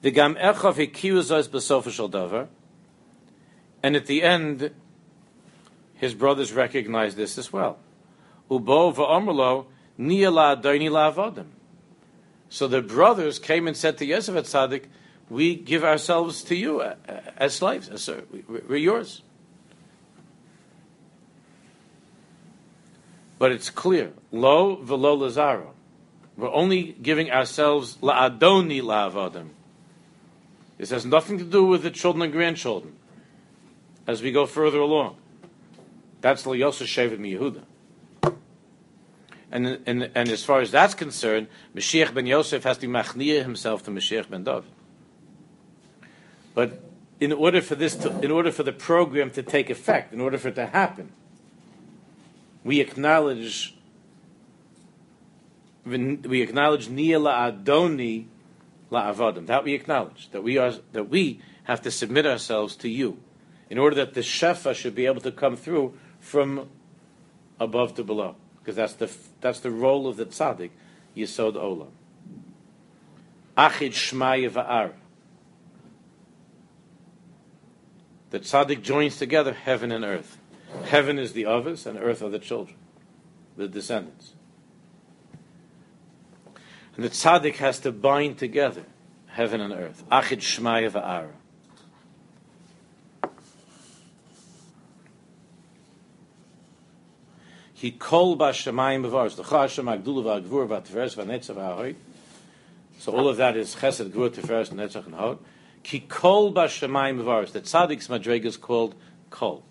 The 0.00 0.10
gam 0.10 0.34
echav 0.36 0.74
hikiyuzos 0.74 1.48
b'sofashal 1.48 2.10
davar, 2.10 2.48
and 3.82 3.96
at 3.96 4.06
the 4.06 4.22
end, 4.22 4.72
his 5.94 6.14
brothers 6.14 6.52
recognize 6.52 7.14
this 7.16 7.38
as 7.38 7.52
well. 7.52 7.78
Ubo. 8.50 9.64
So 12.50 12.66
the 12.66 12.82
brothers 12.82 13.38
came 13.38 13.68
and 13.68 13.76
said 13.76 13.98
to 13.98 14.06
Yosef 14.06 14.36
at 14.36 14.44
Tzaddik, 14.44 14.84
we 15.28 15.54
give 15.54 15.84
ourselves 15.84 16.42
to 16.44 16.54
you 16.54 16.80
uh, 16.80 16.94
uh, 17.06 17.20
as 17.36 17.54
slaves. 17.54 17.90
Uh, 17.90 17.94
as, 17.94 18.08
we're 18.48 18.76
yours. 18.76 19.22
But 23.38 23.52
it's 23.52 23.68
clear. 23.68 24.12
Lo 24.32 24.76
velo 24.76 25.14
lazaro. 25.14 25.74
We're 26.36 26.52
only 26.52 26.96
giving 27.02 27.30
ourselves 27.30 27.98
la 28.00 28.30
la'adoni 28.30 28.80
la'avodim. 28.80 29.50
This 30.78 30.90
has 30.90 31.04
nothing 31.04 31.38
to 31.38 31.44
do 31.44 31.66
with 31.66 31.82
the 31.82 31.90
children 31.90 32.22
and 32.22 32.32
grandchildren 32.32 32.97
as 34.08 34.22
we 34.22 34.32
go 34.32 34.46
further 34.46 34.80
along. 34.80 35.16
That's 36.22 36.44
Yosef 36.44 36.88
Shevet 36.88 37.18
Yehuda. 37.20 37.62
And, 39.52 39.66
and, 39.86 40.10
and 40.14 40.28
as 40.30 40.42
far 40.42 40.60
as 40.60 40.70
that's 40.70 40.94
concerned, 40.94 41.46
Mashiach 41.76 42.12
ben 42.12 42.26
Yosef 42.26 42.64
has 42.64 42.78
to 42.78 42.88
machnia 42.88 43.42
himself 43.42 43.84
to 43.84 43.90
Mashiach 43.90 44.28
ben 44.28 44.44
David. 44.44 44.70
But 46.54 46.82
in 47.20 47.32
order 47.32 47.60
for 47.60 47.74
this, 47.74 47.94
to, 47.96 48.18
in 48.20 48.30
order 48.30 48.50
for 48.50 48.62
the 48.62 48.72
program 48.72 49.30
to 49.30 49.42
take 49.42 49.70
effect, 49.70 50.12
in 50.12 50.20
order 50.20 50.38
for 50.38 50.48
it 50.48 50.54
to 50.56 50.66
happen, 50.66 51.12
we 52.64 52.80
acknowledge 52.80 53.74
we 55.86 56.42
acknowledge 56.42 56.90
Nia 56.90 57.18
la 57.18 57.50
Adoni 57.50 58.26
la 58.90 59.10
Avodim. 59.12 59.46
That 59.46 59.64
we 59.64 59.72
acknowledge 59.74 60.30
that 60.32 60.42
we 60.42 60.58
are 60.58 60.72
that 60.92 61.04
we 61.04 61.40
have 61.64 61.80
to 61.82 61.90
submit 61.90 62.26
ourselves 62.26 62.76
to 62.76 62.88
you 62.88 63.18
in 63.70 63.78
order 63.78 63.96
that 63.96 64.14
the 64.14 64.20
shefa 64.20 64.74
should 64.74 64.94
be 64.94 65.06
able 65.06 65.20
to 65.20 65.32
come 65.32 65.56
through 65.56 65.98
from 66.20 66.68
above 67.60 67.94
to 67.96 68.04
below, 68.04 68.36
because 68.60 68.76
that's 68.76 68.94
the 68.94 69.10
that's 69.40 69.60
the 69.60 69.70
role 69.70 70.06
of 70.06 70.16
the 70.16 70.26
tzaddik, 70.26 70.70
yisod 71.16 71.54
olam. 71.54 71.90
Achid 73.56 73.92
shmaya 73.92 74.50
va'ara. 74.50 74.92
The 78.30 78.40
tzaddik 78.40 78.82
joins 78.82 79.16
together 79.16 79.52
heaven 79.52 79.90
and 79.90 80.04
earth. 80.04 80.38
Heaven 80.84 81.18
is 81.18 81.32
the 81.32 81.46
others, 81.46 81.86
and 81.86 81.98
earth 81.98 82.22
are 82.22 82.28
the 82.28 82.38
children, 82.38 82.76
the 83.56 83.68
descendants. 83.68 84.34
And 86.94 87.04
the 87.04 87.10
tzaddik 87.10 87.56
has 87.56 87.78
to 87.80 87.92
bind 87.92 88.38
together 88.38 88.84
heaven 89.26 89.60
and 89.60 89.72
earth. 89.72 90.04
Achid 90.10 90.40
shmaya 90.40 90.90
va'ara. 90.90 91.30
He 97.78 97.92
kol 97.92 98.34
ba 98.34 98.50
shemayim 98.50 99.08
b'varos. 99.08 99.36
The 99.36 99.44
chashem 99.44 99.84
agdulu 99.84 100.24
v'agvur 100.24 100.66
v'atveres 100.66 101.14
v'netzav 101.14 101.54
ha'hoy. 101.54 101.94
So 102.98 103.12
all 103.12 103.28
of 103.28 103.36
that 103.36 103.56
is 103.56 103.76
chesed, 103.76 104.10
gvur, 104.10 104.30
tiferes, 104.30 104.70
netzach, 104.70 105.06
and 105.06 105.14
hod. 105.14 105.38
Ki 105.84 106.00
kol 106.00 106.50
ba 106.50 106.64
shemayim 106.64 107.22
b'varos. 107.22 107.52
The 107.52 107.60
tzaddik's 107.60 108.08
madrega 108.08 108.46
is 108.46 108.56
called 108.56 108.96
kol. 109.30 109.62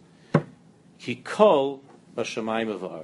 Ki 0.99 1.15
kol 1.15 1.81
ba 2.15 2.23
shemayim 2.23 2.79
b'varos. 2.79 3.03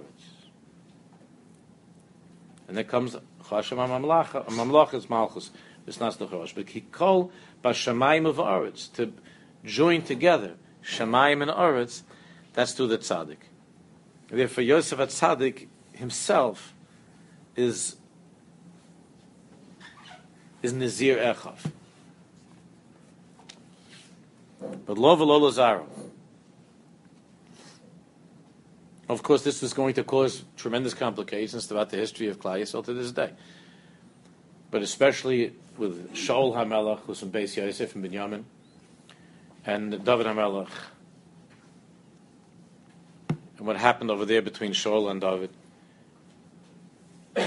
And 2.69 2.77
then 2.77 2.85
comes 2.85 3.17
chashem 3.43 3.85
ha'mamlacha. 3.85 4.45
Mamlacha 4.45 4.93
is 4.93 5.09
malchus. 5.09 5.51
It's 5.85 5.99
not 5.99 6.17
the 6.17 6.27
chorosh. 6.27 6.55
But 6.55 6.67
ki 6.67 6.85
kol 6.93 7.29
ba 7.61 7.71
shemayim 7.71 8.33
b'varos. 8.33 8.89
To 8.93 9.11
join 9.65 10.03
together 10.03 10.53
shemayim 10.81 11.41
and 11.41 11.51
oretz 11.51 12.03
That's 12.53 12.71
through 12.71 12.87
the 12.87 12.99
tzaddik. 12.99 13.49
Therefore, 14.33 14.63
Yosef 14.63 14.99
at 14.99 15.67
himself 15.93 16.73
is 17.55 17.97
is 20.63 20.73
Nazir 20.73 21.17
Echav. 21.17 21.71
But 24.87 24.97
lo 24.97 25.13
Lazaro. 25.13 25.87
Of 29.07 29.21
course, 29.21 29.43
this 29.43 29.61
is 29.61 29.73
going 29.73 29.93
to 29.95 30.03
cause 30.03 30.43
tremendous 30.57 30.95
complications 30.95 31.67
throughout 31.67 31.91
the 31.91 31.97
history 31.97 32.27
of 32.27 32.39
Klal 32.39 32.59
Yisrael 32.59 32.83
to 32.85 32.93
this 32.93 33.11
day. 33.11 33.33
But 34.71 34.81
especially 34.81 35.53
with 35.77 36.11
Shaul 36.13 36.55
HaMelech, 36.55 37.01
who's 37.01 37.19
from 37.19 37.31
Beis 37.31 37.55
Yosef 37.55 37.93
and 37.93 38.03
Binyamin, 38.03 38.45
and 39.65 39.91
David 40.03 40.25
HaMelech, 40.25 40.69
and 43.63 43.67
what 43.69 43.77
happened 43.77 44.11
over 44.11 44.25
there 44.25 44.41
between 44.41 44.73
Shaul 44.73 45.09
and 45.09 45.21
David. 45.21 45.49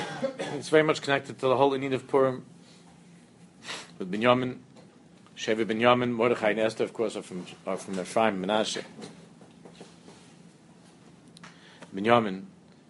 it's 0.56 0.70
very 0.70 0.82
much 0.82 1.02
connected 1.02 1.38
to 1.40 1.46
the 1.46 1.58
whole 1.58 1.73
inyan 1.73 1.92
of 1.92 2.08
Purim. 2.08 2.46
With 3.99 4.11
Binyamin, 4.11 4.56
Sheva 5.37 5.66
Binyamin, 5.66 6.12
Mordechai 6.12 6.52
and 6.52 6.61
Esther, 6.61 6.85
of 6.85 6.94
course, 6.94 7.16
are 7.16 7.23
from, 7.23 7.44
are 7.66 7.76
from 7.76 8.00
Ephraim 8.00 8.42
Menashe. 8.42 8.82
Binyamin, 11.94 12.44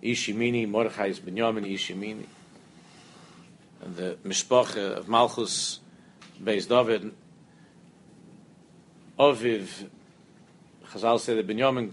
Ishimini, 0.04 0.68
Mordechai 0.68 1.06
is 1.06 1.18
Binyamin, 1.18 1.66
Ishimini. 1.66 2.26
And 3.83 3.97
the 3.97 4.18
Mishpacha 4.25 4.99
of 4.99 5.09
Malchus, 5.09 5.80
Beis 6.40 6.68
David, 6.68 7.12
Oviv, 9.18 9.88
Chazal 10.92 11.18
say 11.18 11.35
that 11.35 11.49
Binyamin, 11.49 11.90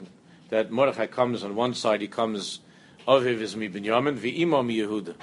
that 0.53 0.69
Mordechai 0.69 1.07
comes 1.07 1.43
on 1.43 1.55
one 1.55 1.73
side, 1.73 2.01
he 2.01 2.07
comes, 2.07 2.59
Oviv 3.07 3.41
is 3.41 3.55
mi 3.55 3.69
Binyamin, 3.69 4.15
V'imo 4.15 4.63
mi 4.63 4.77
Yehuda. 4.77 5.15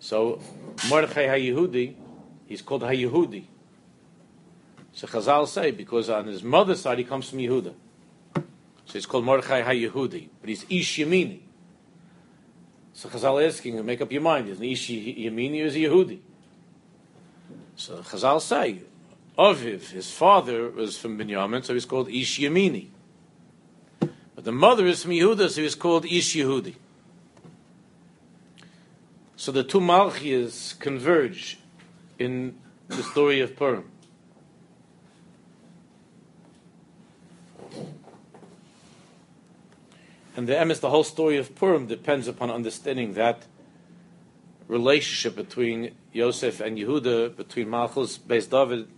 So, 0.00 0.40
Mordechai 0.88 1.28
ha-Yehudi, 1.28 1.94
he's 2.46 2.60
called 2.60 2.82
ha-Yehudi. 2.82 3.44
So 4.94 5.06
Chazal 5.06 5.46
say, 5.46 5.70
because 5.70 6.10
on 6.10 6.26
his 6.26 6.42
mother's 6.42 6.80
side, 6.80 6.98
he 6.98 7.04
comes 7.04 7.30
from 7.30 7.38
Yehuda. 7.38 7.72
So 8.34 8.92
he's 8.94 9.06
called 9.06 9.24
Mordechai 9.24 9.62
HaYehudi, 9.62 10.28
but 10.40 10.48
he's 10.48 10.66
Ish 10.68 10.98
Yemini. 10.98 11.38
So 12.94 13.08
Chazal 13.08 13.46
asking, 13.46 13.86
make 13.86 14.00
up 14.00 14.10
your 14.10 14.22
mind, 14.22 14.48
is 14.48 14.58
he 14.58 14.72
Ish 14.72 14.88
Yemini 14.88 15.62
or 15.62 15.66
is 15.66 15.74
he 15.74 15.84
Yehudi? 15.84 16.18
So 17.76 17.98
Chazal 17.98 18.40
say, 18.40 18.80
Aviv, 19.38 19.90
his 19.90 20.10
father 20.10 20.68
was 20.70 20.98
from 20.98 21.16
Binyamin, 21.16 21.64
so 21.64 21.74
he's 21.74 21.86
called 21.86 22.08
Ish 22.08 22.40
Yemini. 22.40 22.88
But 24.44 24.50
the 24.50 24.56
mother 24.58 24.86
is 24.86 25.02
from 25.02 25.12
Yehuda, 25.12 25.48
so 25.48 25.62
he's 25.62 25.74
called 25.74 26.04
Ish 26.04 26.36
Yehudi. 26.36 26.74
So 29.36 29.50
the 29.50 29.64
two 29.64 29.80
Malchias 29.80 30.78
converge 30.78 31.58
in 32.18 32.54
the 32.88 33.02
story 33.02 33.40
of 33.40 33.56
Purim. 33.56 33.90
And 40.36 40.46
the 40.46 40.52
emes, 40.52 40.80
the 40.80 40.90
whole 40.90 41.04
story 41.04 41.38
of 41.38 41.54
Purim 41.54 41.86
depends 41.86 42.28
upon 42.28 42.50
understanding 42.50 43.14
that 43.14 43.46
relationship 44.68 45.36
between 45.36 45.94
Yosef 46.12 46.60
and 46.60 46.76
Yehuda, 46.76 47.34
between 47.34 47.70
Malchus, 47.70 48.18
Beis 48.18 48.50
David, 48.50 48.88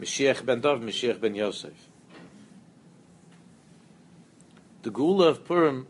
Mashiach 0.00 0.46
ben 0.46 0.62
David, 0.62 0.88
Mashiach 0.88 1.20
ben 1.20 1.34
Yosef. 1.34 1.87
The 4.88 4.94
Gula 4.94 5.28
of 5.28 5.44
Purim, 5.44 5.86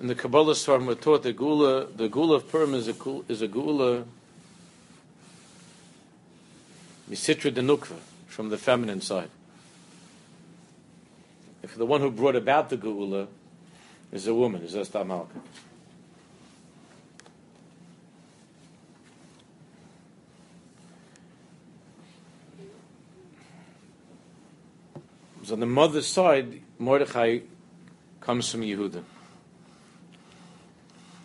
in 0.00 0.08
the 0.08 0.16
Kabbalah 0.16 0.54
Svarim 0.54 0.86
we're 0.86 0.96
taught 0.96 1.22
the 1.22 1.32
Gula, 1.32 1.86
the 1.86 2.08
Gula 2.08 2.34
of 2.34 2.50
Purim 2.50 2.74
is 2.74 2.88
a, 2.88 2.94
is 3.28 3.40
a 3.40 3.46
Gula 3.46 4.04
Misitra 7.08 7.52
Denukva, 7.52 7.94
from 8.26 8.48
the 8.48 8.58
feminine 8.58 9.00
side. 9.00 9.30
If 11.62 11.76
the 11.76 11.86
one 11.86 12.00
who 12.00 12.10
brought 12.10 12.34
about 12.34 12.68
the 12.68 12.76
Gula 12.76 13.28
is 14.10 14.26
a 14.26 14.34
woman, 14.34 14.62
is 14.62 14.74
Esther 14.74 15.04
Malka. 15.04 15.38
On 25.52 25.60
the 25.60 25.66
mother's 25.66 26.08
side, 26.08 26.60
Mordechai 26.80 27.38
comes 28.30 28.48
from 28.48 28.60
Yehuda. 28.60 29.02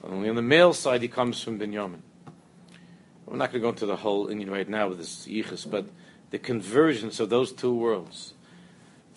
Only 0.04 0.28
on 0.28 0.36
the 0.36 0.42
male 0.42 0.74
side, 0.74 1.04
he 1.04 1.08
comes 1.08 1.40
from 1.40 1.60
Binyamin. 1.60 2.00
We're 3.28 3.38
not 3.38 3.52
going 3.52 3.62
to 3.62 3.66
go 3.68 3.70
into 3.70 3.86
the 3.86 3.98
whole 3.98 4.26
inyan 4.26 4.50
right 4.50 4.68
now 4.68 4.90
with 4.90 4.98
this 4.98 5.28
yichus, 5.28 5.70
but 5.70 5.86
the 6.32 6.40
convergence 6.40 7.20
of 7.20 7.30
those 7.30 7.52
two 7.52 7.72
worlds, 7.72 8.34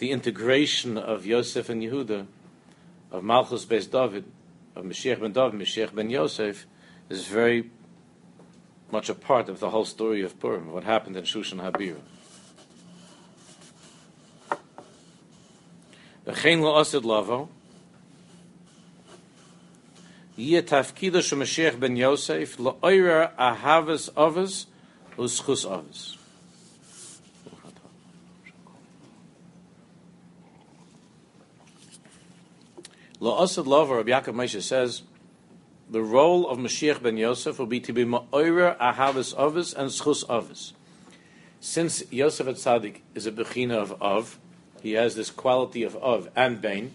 the 0.01 0.11
integration 0.11 0.99
of 0.99 1.25
Yosef 1.25 1.71
and 1.71 1.83
Yehuda, 1.83 2.27
of 3.11 3.25
Malchus 3.25 3.65
Beis 3.65 3.91
David, 3.91 4.27
of 4.77 4.85
Mashiach 4.85 5.21
ben 5.21 5.33
David, 5.33 5.59
Mashiach 5.59 5.95
ben 5.95 6.11
Yosef, 6.11 6.67
is 7.09 7.27
very 7.27 7.71
much 8.91 9.09
a 9.09 9.15
part 9.15 9.49
of 9.49 9.61
the 9.61 9.71
whole 9.71 9.87
story 9.87 10.23
of 10.23 10.39
Purim, 10.39 10.73
what 10.73 10.85
happened 10.85 11.17
in 11.17 11.25
Shushan 11.25 11.59
Habira. 11.59 12.03
V'chein 16.27 16.61
lo 16.61 16.75
osid 16.75 17.03
lavo, 17.03 17.49
yeh 20.39 20.63
tafkido 20.63 21.21
shel 21.21 21.39
Mashiach 21.39 21.81
ben 21.81 21.97
Yosef 21.97 22.59
lo 22.59 22.77
oira 22.83 23.35
ahavas 23.37 24.11
avas 24.13 24.67
u'schus 25.17 25.67
avas. 25.67 26.17
La'asad 33.21 33.67
Lava, 33.67 33.97
Rabbi 33.97 34.11
Yaakov 34.11 34.35
Moshe 34.35 34.63
says, 34.63 35.03
the 35.91 36.03
role 36.03 36.49
of 36.49 36.59
Mashiach 36.59 37.03
ben 37.03 37.17
Yosef 37.17 37.59
will 37.59 37.67
be 37.67 37.81
to 37.81 37.93
be 37.93 38.05
ma'oira 38.05 38.79
ahavas 38.79 39.35
avos 39.35 39.75
and 39.75 39.91
schus 39.91 40.25
avos. 40.27 40.73
Since 41.59 42.05
Yosef 42.13 42.47
at 42.47 42.55
Tzaddik 42.55 42.99
is 43.17 43.27
a 43.27 43.33
bechina 43.33 43.73
of 43.73 44.01
av, 44.01 44.39
he 44.83 44.93
has 44.93 45.17
this 45.17 45.31
quality 45.31 45.83
of 45.83 45.97
av 45.97 46.29
and 46.37 46.61
bain. 46.61 46.95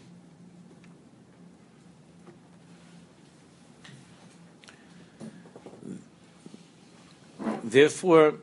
Therefore, 7.63 8.35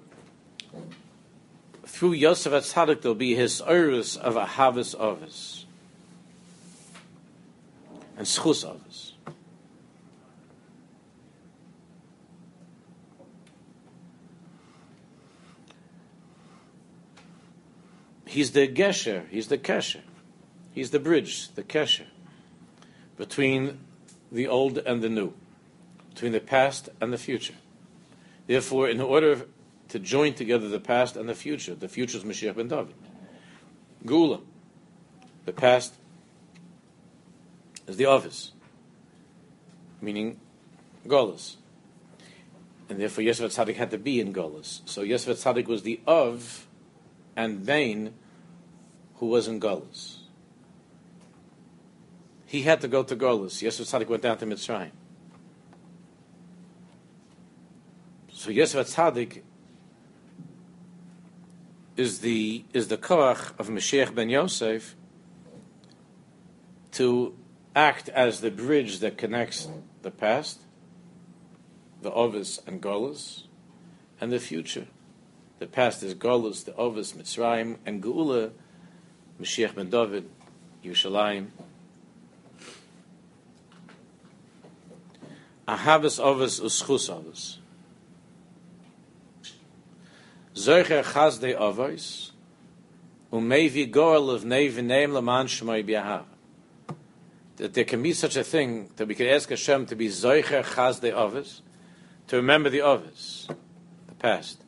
through 1.87 2.13
Yosef 2.13 2.53
at 2.55 2.63
Tzaddik, 2.63 3.03
there'll 3.03 3.15
be 3.15 3.35
his 3.35 3.61
oirus 3.61 4.17
of 4.17 4.37
a 4.37 4.47
ahavas 4.47 4.97
avos 4.97 5.65
and 8.17 8.27
schus 8.27 8.65
others. 8.69 9.15
He's 18.27 18.53
the 18.53 18.69
gesher, 18.69 19.29
he's 19.29 19.49
the 19.49 19.59
kesher, 19.59 20.03
he's 20.73 20.91
the 20.91 21.01
bridge, 21.01 21.53
the 21.57 21.63
kesher, 21.63 22.07
between 23.17 23.81
the 24.31 24.47
old 24.47 24.79
and 24.79 25.03
the 25.03 25.09
new, 25.09 25.35
between 26.11 26.33
the 26.33 26.41
past 26.41 26.89
and 27.01 27.13
the 27.13 27.19
future. 27.19 27.55
Therefore, 28.51 28.89
in 28.89 29.01
order 29.01 29.47
to 29.91 30.01
join 30.01 30.35
together 30.35 30.69
the 30.69 30.81
past 30.81 31.17
and 31.17 31.29
the 31.29 31.37
future, 31.37 31.77
the 31.77 31.87
future 31.87 32.19
is 32.19 32.25
Mashiach 32.25 32.57
ben 32.57 32.67
David. 32.67 32.97
Gula, 34.05 34.41
the 35.45 35.53
past 35.53 35.95
is 37.87 37.97
the 37.97 38.07
office, 38.07 38.51
meaning 40.01 40.41
Golas. 41.07 41.59
And 42.89 42.99
therefore 42.99 43.23
Yosef 43.23 43.53
Tzaddik 43.53 43.77
had 43.77 43.93
to 43.93 43.99
be 43.99 44.19
in 44.19 44.35
Golas. 44.35 44.81
So 44.85 45.03
Yosef 45.03 45.37
Tzaddik 45.37 45.69
was 45.69 45.85
the 45.85 46.01
of 46.05 46.67
and 47.37 47.61
vain 47.61 48.15
who 49.19 49.27
was 49.27 49.47
in 49.47 49.61
Golas. 49.61 50.23
He 52.47 52.63
had 52.63 52.81
to 52.81 52.89
go 52.89 53.05
to 53.05 53.15
Golas. 53.15 53.63
Yosef 53.63 53.87
Tzaddik 53.87 54.09
went 54.09 54.25
down 54.25 54.39
to 54.39 54.47
Mitzrayim. 54.47 54.91
So 58.41 58.51
Yosef 58.51 58.87
Tzaddik 58.87 59.43
is 61.99 62.21
the 62.21 62.65
is 62.73 62.89
the 62.89 62.97
koach 62.97 63.53
of 63.59 63.69
Mashiach 63.69 64.15
ben 64.15 64.31
Yosef 64.31 64.97
to 66.93 67.37
act 67.77 68.09
as 68.09 68.41
the 68.41 68.51
bridge 68.51 69.01
that 69.01 69.19
connects 69.19 69.69
the 70.01 70.11
past, 70.11 70.61
the 72.01 72.11
Ovis 72.13 72.61
and 72.67 72.81
Golas, 72.81 73.43
and 74.23 74.33
the 74.33 74.41
future. 74.41 74.87
The 75.59 75.67
past 75.67 76.03
is 76.03 76.15
Golas, 76.15 76.65
the 76.65 76.75
Ovis, 76.77 77.13
Mitzrayim, 77.13 77.77
and 77.85 78.03
Geula, 78.03 78.53
Mashiach 79.39 79.75
ben 79.75 79.91
David, 79.91 80.31
Yerushalayim. 80.83 81.49
Ahavas 85.69 86.19
ovas 86.19 86.59
uschus 86.59 87.11
ovas. 87.11 87.60
Zoicher 90.55 91.05
chazde 91.05 91.57
ovos, 91.57 92.33
umevi 93.33 93.91
goel 93.91 94.31
of 94.31 94.43
nevineim 94.43 95.13
laman 95.13 95.47
shmoy 95.47 95.87
biahav. 95.89 96.25
That 97.57 97.75
there 97.75 97.85
can 97.85 98.03
be 98.03 98.13
such 98.13 98.37
a 98.37 98.43
thing 98.43 98.91
that 98.97 99.07
we 99.07 99.15
could 99.15 99.29
ask 99.29 99.49
Hashem 99.49 99.87
to 99.87 99.95
be 99.95 100.09
zoicher 100.09 100.65
chazde 100.65 101.13
ovos, 101.13 101.61
to 102.29 102.37
remember 102.37 102.69
the 102.69 102.79
ovos, 102.79 103.47
the 104.09 104.15
past, 104.15 104.63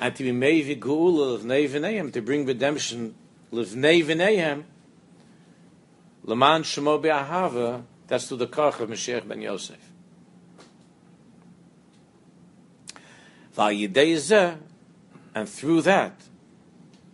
and 0.00 0.14
to 0.16 0.24
be 0.24 0.32
mevi 0.32 0.78
geula 0.78 1.34
of 1.34 1.42
nevineim, 1.42 2.12
to 2.12 2.20
bring 2.20 2.44
redemption 2.44 3.14
livnei 3.52 4.04
v'neihem, 4.04 4.64
leman 6.24 6.62
shmo 6.62 7.00
be'ahava, 7.00 7.84
that's 8.08 8.28
to 8.28 8.36
the 8.36 8.46
koch 8.46 8.80
of 8.80 8.88
Mashiach 8.88 9.28
ben 9.28 9.42
Yosef. 9.42 9.76
V'ayidei 13.56 14.16
and 15.34 15.48
through 15.48 15.82
that, 15.82 16.22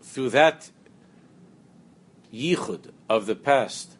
through 0.02 0.30
that 0.30 0.70
yichud 2.32 2.90
of 3.08 3.26
the 3.26 3.34
past 3.34 3.96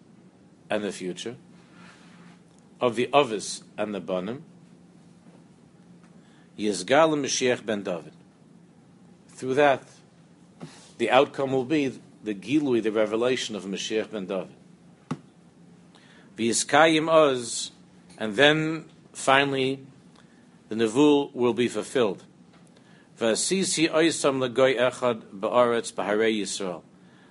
and 0.70 0.82
the 0.82 0.92
future, 0.92 1.36
of 2.80 2.96
the 2.96 3.08
ovis 3.12 3.62
and 3.76 3.94
the 3.94 4.00
banim, 4.00 4.44
Yizgal 6.58 7.18
Mashiach 7.18 7.64
ben 7.64 7.82
David. 7.82 8.12
Through 9.28 9.54
that, 9.54 9.82
the 10.98 11.10
outcome 11.10 11.52
will 11.52 11.64
be 11.64 12.00
the 12.22 12.34
gilui, 12.34 12.82
the 12.82 12.92
revelation 12.92 13.56
of 13.56 13.64
Mashiach 13.64 14.10
ben 14.10 14.26
David. 14.26 14.54
V'yiskayim 16.36 17.08
oz, 17.08 17.70
and 18.18 18.36
then 18.36 18.86
finally 19.12 19.84
the 20.68 20.74
nevul 20.74 21.34
will 21.34 21.54
be 21.54 21.68
fulfilled. 21.68 22.24
Yisrael. 26.32 26.82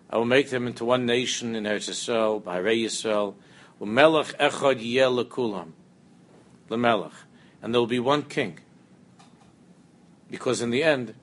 I 0.10 0.18
will 0.18 0.26
make 0.26 0.50
them 0.50 0.68
into 0.68 0.86
one 0.86 1.06
nation 1.06 1.56
in 1.56 1.64
Eretz 1.64 1.90
Yisrael, 1.90 2.42
b'harei 2.42 2.86
Yisrael, 2.86 3.36
u'melech 3.82 4.36
echad 4.38 4.80
yeh. 4.82 5.08
And 7.62 7.74
there 7.74 7.82
will 7.82 7.88
be 7.88 8.00
one 8.00 8.24
king. 8.24 8.60
Because 10.30 10.62
in 10.62 10.70
the 10.70 10.84
end, 10.84 11.16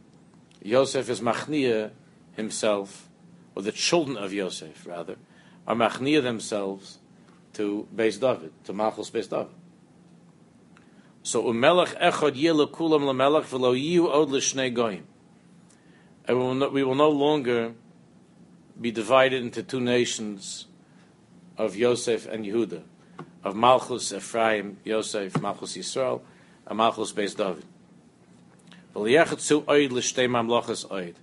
Yosef 0.62 1.08
is 1.08 1.20
machnia 1.20 1.90
himself 2.36 3.08
or 3.54 3.62
the 3.62 3.72
children 3.72 4.16
of 4.16 4.32
Yosef, 4.32 4.86
rather, 4.86 5.16
are 5.66 5.74
machnia 5.74 6.22
themselves 6.22 6.98
to 7.54 7.88
Beis 7.94 8.20
David, 8.20 8.52
to 8.64 8.72
Malchus 8.72 9.10
Beis 9.10 9.28
David. 9.28 9.52
So 11.22 11.44
umelech 11.44 11.98
echad 12.00 12.36
yila 12.36 12.70
kulam 12.70 13.02
lamelech 13.02 13.44
v'lo 13.44 13.74
yiu 13.74 14.08
od 14.08 14.30
l'shnei 14.30 14.72
goyim. 14.72 15.06
And 16.26 16.38
we 16.38 16.44
will, 16.44 16.54
no, 16.54 16.68
we 16.68 16.84
will 16.84 16.94
no 16.94 17.10
longer 17.10 17.74
be 18.80 18.90
divided 18.90 19.42
into 19.42 19.62
two 19.62 19.80
nations 19.80 20.66
of 21.58 21.76
Yosef 21.76 22.26
and 22.26 22.44
Yehuda, 22.44 22.82
of 23.44 23.54
Malchus 23.54 24.12
Ephraim, 24.12 24.78
Yosef, 24.84 25.40
Malchus 25.40 25.76
Yisrael, 25.76 26.22
and 26.66 26.78
Malchus 26.78 27.12
Beis 27.12 27.36
David. 27.36 27.64
Mamlochas 28.94 31.16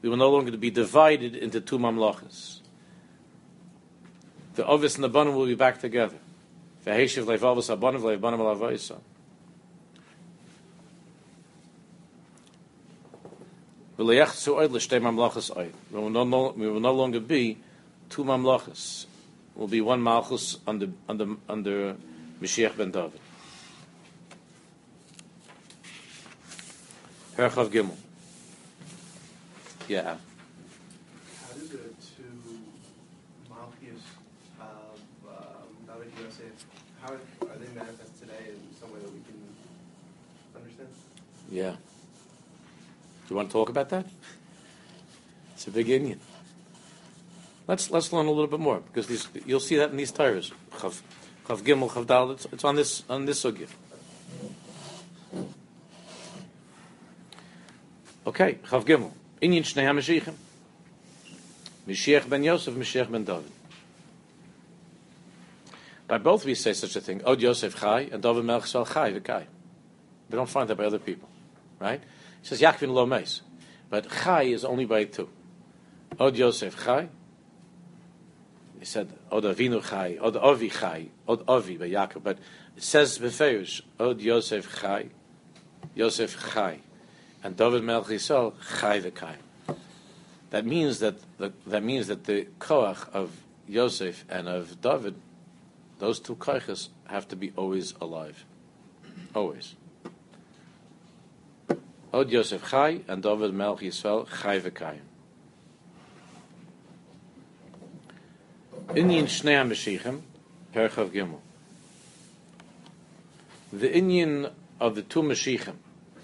we 0.00 0.08
will 0.08 0.16
no 0.16 0.30
longer 0.30 0.56
be 0.56 0.70
divided 0.70 1.34
into 1.34 1.60
two 1.60 1.78
mamlachas. 1.78 2.60
The 4.54 4.64
Ovis 4.66 4.94
and 4.94 5.04
the 5.04 5.08
Banim 5.08 5.34
will 5.34 5.46
be 5.46 5.54
back 5.54 5.80
together. 5.80 6.16
We 13.98 14.04
will 14.04 14.14
no, 16.10 16.54
we 16.56 16.68
will 16.68 16.80
no 16.80 16.92
longer 16.92 17.18
be 17.18 17.58
two 18.08 18.22
mamlachas. 18.22 19.06
Will 19.56 19.66
be 19.66 19.80
one 19.80 20.00
malchus 20.00 20.58
under 20.68 20.90
under 21.08 21.34
under 21.48 21.96
Mashiach 22.40 22.76
ben 22.76 22.92
David. 22.92 23.20
Herchav 27.36 27.70
Gimel. 27.70 27.96
Yeah. 29.88 30.02
How 30.04 31.54
do 31.54 31.60
the 31.66 31.78
two 31.98 32.24
Malchus 33.50 34.02
of 34.60 35.00
um, 35.28 35.66
David 35.88 36.12
Yosef, 36.22 36.52
how 37.02 37.14
are 37.14 37.58
they 37.58 37.74
manifest 37.74 38.20
today 38.20 38.50
in 38.50 38.60
some 38.78 38.92
way 38.92 39.00
that 39.00 39.12
we 39.12 39.20
can 39.22 39.40
understand? 40.54 40.88
Yeah. 41.50 41.76
Do 43.28 43.34
you 43.34 43.36
want 43.36 43.50
to 43.50 43.52
talk 43.52 43.68
about 43.68 43.90
that? 43.90 44.06
It's 45.52 45.66
a 45.66 45.70
big 45.70 45.88
inyan. 45.88 46.16
Let's 47.66 47.90
let's 47.90 48.10
learn 48.10 48.24
a 48.24 48.30
little 48.30 48.46
bit 48.46 48.58
more 48.58 48.80
because 48.80 49.06
these 49.06 49.28
you'll 49.44 49.60
see 49.60 49.76
that 49.76 49.90
in 49.90 49.98
these 49.98 50.10
tires. 50.10 50.50
Chav, 50.72 51.02
Chav 51.46 51.60
Gimel, 51.60 51.90
Chav 51.90 52.06
Dal. 52.06 52.30
It's, 52.30 52.46
it's 52.46 52.64
on 52.64 52.76
this 52.76 53.02
on 53.10 53.26
this 53.26 53.44
sugya. 53.44 53.68
Okay, 58.26 58.54
Chav 58.64 58.86
Gimel. 58.86 59.12
Inyan 59.42 59.62
Shnei 59.62 59.84
HaMashiachim. 59.84 60.34
Mashiach 61.86 62.30
ben 62.30 62.42
Yosef, 62.44 62.72
Mashiach 62.72 63.10
ben 63.10 63.24
David. 63.24 63.52
By 66.06 66.16
both 66.16 66.46
we 66.46 66.54
say 66.54 66.72
such 66.72 66.96
a 66.96 67.02
thing. 67.02 67.22
Od 67.26 67.42
Yosef 67.42 67.78
Chai 67.78 68.08
and 68.10 68.22
David 68.22 68.44
Melch 68.44 68.72
Chai 68.72 69.12
V'Kai. 69.12 69.44
We 70.30 70.36
don't 70.36 70.48
find 70.48 70.70
that 70.70 70.76
by 70.76 70.86
other 70.86 70.98
people. 70.98 71.28
Right? 71.78 72.00
Says 72.48 72.62
Yaakvin 72.62 72.94
Lo 72.94 73.04
Meis. 73.04 73.42
But 73.90 74.08
Chai 74.08 74.44
is 74.44 74.64
only 74.64 74.86
by 74.86 75.04
two. 75.04 75.28
Od 76.18 76.34
Yosef 76.34 76.82
Chai. 76.82 77.10
He 78.78 78.86
said 78.86 79.12
Od 79.30 79.44
Avinu 79.44 79.82
Chai, 79.82 80.16
Od 80.18 80.34
Ovi 80.34 80.72
Chai, 80.72 81.08
Od 81.28 81.44
Ovi 81.44 81.78
by 81.78 81.90
Yaakov. 81.90 82.22
But 82.22 82.38
it 82.74 82.82
says 82.82 83.18
Befeirush, 83.18 83.82
Od 84.00 84.22
Yosef 84.22 84.80
Chai, 84.80 85.10
Yosef 85.94 86.54
Chai 86.54 86.78
and 87.44 87.54
David 87.54 87.82
Melch 87.82 88.80
Chai. 88.80 89.34
That 90.48 90.64
means 90.64 91.00
that 91.00 91.16
the, 91.36 91.52
that 91.66 91.82
means 91.82 92.06
that 92.06 92.24
the 92.24 92.46
koach 92.58 93.12
of 93.12 93.42
Yosef 93.66 94.24
and 94.30 94.48
of 94.48 94.80
David, 94.80 95.16
those 95.98 96.18
two 96.18 96.36
koachas 96.36 96.88
have 97.08 97.28
to 97.28 97.36
be 97.36 97.52
always 97.56 97.92
alive, 98.00 98.46
always. 99.34 99.74
Od 102.12 102.30
Yosef 102.30 102.68
Chai 102.70 103.00
and 103.06 103.22
David 103.22 103.52
Melch 103.52 103.80
Yisrael 103.80 104.26
Chai 104.42 104.60
v'Kai. 104.60 104.98
Inyan 108.88 109.24
Shnei 109.24 109.62
HaMashiachim, 109.62 110.22
Perchav 110.74 111.10
Gimel. 111.10 111.40
The 113.72 113.88
Inyan 113.90 114.50
of 114.80 114.94
the 114.94 115.02
two 115.02 115.22
Mashiachim, 115.22 115.74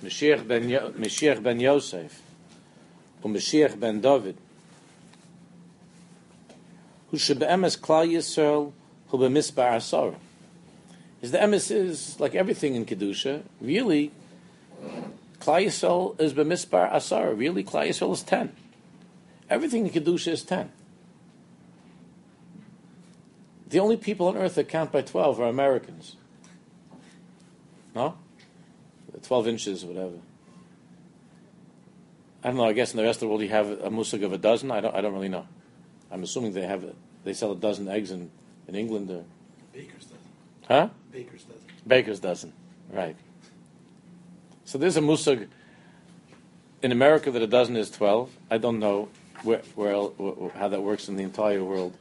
Mashiach 0.02 0.46
ben, 0.48 0.68
Yo- 0.68 0.90
Mashiach 0.92 1.42
ben 1.42 1.60
Yosef 1.60 2.22
and 3.22 3.36
Mashiach 3.36 3.78
ben 3.78 4.00
David 4.00 4.36
who 7.10 7.18
should 7.18 7.38
be 7.38 7.46
emes 7.46 7.78
Klal 7.78 8.08
Yisrael 8.08 8.72
who 9.08 9.18
be 9.18 9.26
misbar 9.26 9.76
asara. 9.76 10.16
Is 11.22 11.30
the 11.30 11.38
emes 11.38 11.70
is 11.70 12.18
like 12.20 12.34
everything 12.34 12.74
in 12.74 12.84
kedusha. 12.84 13.42
Really, 13.60 14.10
Klal 15.44 15.66
Yisrael 15.66 16.18
is 16.18 16.32
be 16.32 16.42
misbar 16.42 16.90
asara. 16.90 17.36
Really, 17.38 17.62
Klal 17.62 17.88
Yisrael 17.88 18.12
is 18.12 18.22
ten. 18.22 18.56
Everything 19.50 19.86
in 19.86 19.92
kedusha 19.92 20.28
is 20.28 20.42
ten. 20.42 20.72
The 23.68 23.78
only 23.78 23.98
people 23.98 24.28
on 24.28 24.38
earth 24.38 24.54
that 24.54 24.68
count 24.68 24.90
by 24.90 25.02
twelve 25.02 25.38
are 25.40 25.48
Americans. 25.48 26.16
No. 27.94 28.16
12 29.22 29.48
inches, 29.48 29.84
whatever. 29.84 30.16
I 32.42 32.48
don't 32.48 32.56
know. 32.56 32.64
I 32.64 32.72
guess 32.72 32.90
in 32.92 32.98
the 32.98 33.04
rest 33.04 33.18
of 33.18 33.20
the 33.20 33.28
world 33.28 33.40
you 33.40 33.48
have 33.48 33.70
a 33.70 33.88
musig 33.88 34.22
of 34.22 34.32
a 34.32 34.38
dozen. 34.38 34.70
I 34.70 34.80
don't. 34.80 34.94
I 34.94 35.00
don't 35.00 35.14
really 35.14 35.28
know. 35.28 35.46
I'm 36.10 36.22
assuming 36.22 36.52
they 36.52 36.66
have. 36.66 36.84
They 37.24 37.32
sell 37.32 37.52
a 37.52 37.56
dozen 37.56 37.88
eggs 37.88 38.10
in 38.10 38.30
in 38.68 38.74
England. 38.74 39.10
Or, 39.10 39.24
Baker's 39.72 40.04
dozen. 40.04 40.18
huh? 40.68 40.88
Baker's 41.10 41.44
dozen. 41.44 41.62
Baker's 41.86 42.20
dozen. 42.20 42.52
Right. 42.92 43.16
So 44.64 44.78
there's 44.78 44.96
a 44.96 45.00
musig 45.00 45.48
in 46.82 46.92
America 46.92 47.30
that 47.30 47.42
a 47.42 47.46
dozen 47.46 47.76
is 47.76 47.90
12. 47.90 48.30
I 48.50 48.58
don't 48.58 48.78
know 48.78 49.08
where, 49.42 49.62
where 49.74 49.92
el- 49.92 50.14
wh- 50.18 50.54
wh- 50.54 50.58
how 50.58 50.68
that 50.68 50.82
works 50.82 51.08
in 51.08 51.16
the 51.16 51.22
entire 51.22 51.62
world. 51.62 51.96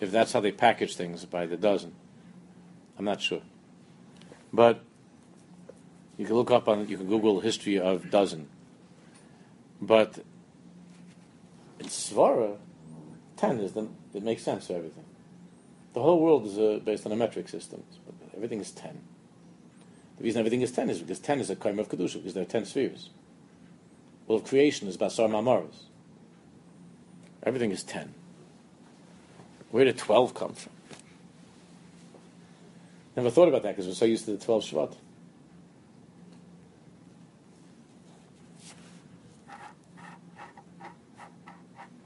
If 0.00 0.10
that's 0.10 0.32
how 0.32 0.40
they 0.40 0.52
package 0.52 0.96
things 0.96 1.24
by 1.24 1.46
the 1.46 1.56
dozen, 1.56 1.94
I'm 2.98 3.04
not 3.04 3.20
sure. 3.20 3.42
But 4.52 4.82
you 6.16 6.26
can 6.26 6.34
look 6.34 6.50
up 6.50 6.68
on 6.68 6.88
you 6.88 6.96
can 6.96 7.06
Google 7.06 7.40
history 7.40 7.78
of 7.78 8.10
dozen. 8.10 8.48
But 9.80 10.18
in 11.78 11.86
Svara, 11.86 12.56
ten 13.36 13.60
is 13.60 13.72
the, 13.72 13.88
it 14.14 14.22
makes 14.22 14.42
sense 14.42 14.66
for 14.66 14.74
everything. 14.74 15.04
The 15.94 16.02
whole 16.02 16.20
world 16.20 16.46
is 16.46 16.58
uh, 16.58 16.80
based 16.84 17.06
on 17.06 17.12
a 17.12 17.16
metric 17.16 17.48
system. 17.48 17.82
Everything 18.34 18.60
is 18.60 18.70
ten. 18.70 19.00
The 20.18 20.24
reason 20.24 20.40
everything 20.40 20.62
is 20.62 20.72
ten 20.72 20.90
is 20.90 20.98
because 20.98 21.20
ten 21.20 21.38
is 21.40 21.48
a 21.48 21.56
kaim 21.56 21.78
of 21.78 21.88
kedusha 21.88 22.14
because 22.14 22.34
there 22.34 22.42
are 22.42 22.46
ten 22.46 22.64
spheres. 22.64 23.10
Well, 24.26 24.38
of 24.38 24.44
creation 24.44 24.88
is 24.88 24.96
basar 24.96 25.30
mamaras. 25.30 25.84
Everything 27.44 27.70
is 27.70 27.84
ten. 27.84 28.14
Where 29.70 29.84
did 29.84 29.96
twelve 29.96 30.34
come 30.34 30.54
from? 30.54 30.72
Never 33.16 33.30
thought 33.30 33.48
about 33.48 33.62
that 33.62 33.76
because 33.76 33.86
we're 33.86 33.94
so 33.94 34.04
used 34.04 34.24
to 34.24 34.32
the 34.32 34.44
twelve 34.44 34.64
Shvat. 34.64 34.94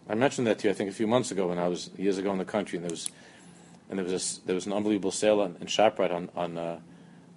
I 0.09 0.15
mentioned 0.15 0.47
that 0.47 0.59
to 0.59 0.69
you, 0.69 0.71
I 0.73 0.75
think, 0.75 0.91
a 0.91 0.93
few 0.93 1.07
months 1.07 1.31
ago 1.31 1.47
when 1.47 1.59
I 1.59 1.69
was 1.69 1.89
years 1.97 2.19
ago 2.19 2.31
in 2.33 2.39
the 2.39 2.45
country, 2.45 2.77
and 2.77 2.85
there 2.85 2.91
was, 2.91 3.11
and 3.89 3.99
there 3.99 4.05
was 4.05 4.39
a, 4.39 4.47
there 4.47 4.55
was 4.55 4.67
an 4.67 4.75
unbelievable 4.75 5.11
sale 5.11 5.41
on, 5.41 5.57
in 5.61 5.67
Shoprite 5.67 6.13
on 6.13 6.29
on 6.37 6.59
uh, 6.59 6.81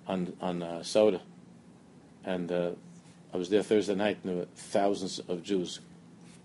on, 0.08 0.34
on 0.41 0.63
uh, 0.63 0.84
soda, 0.84 1.22
and 2.24 2.52
uh, 2.52 2.72
I 3.34 3.38
was 3.38 3.50
there 3.50 3.63
Thursday 3.63 3.96
night, 3.96 4.18
and 4.24 4.32
there 4.32 4.38
were 4.39 4.48
thousands 4.56 5.20
of 5.20 5.44
Jews 5.44 5.80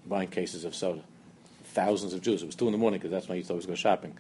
buying 0.07 0.29
cases 0.29 0.65
of 0.65 0.75
soda, 0.75 1.03
thousands 1.65 2.13
of 2.13 2.23
Jews. 2.23 2.43
It 2.43 2.47
was 2.47 2.55
two 2.55 2.67
in 2.67 2.73
the 2.73 2.79
morning 2.79 2.99
because 2.99 3.11
that's 3.11 3.29
when 3.29 3.35
I 3.35 3.39
used 3.39 3.49
to 3.49 3.55
always 3.55 3.67
go 3.67 3.75
shopping, 3.75 4.17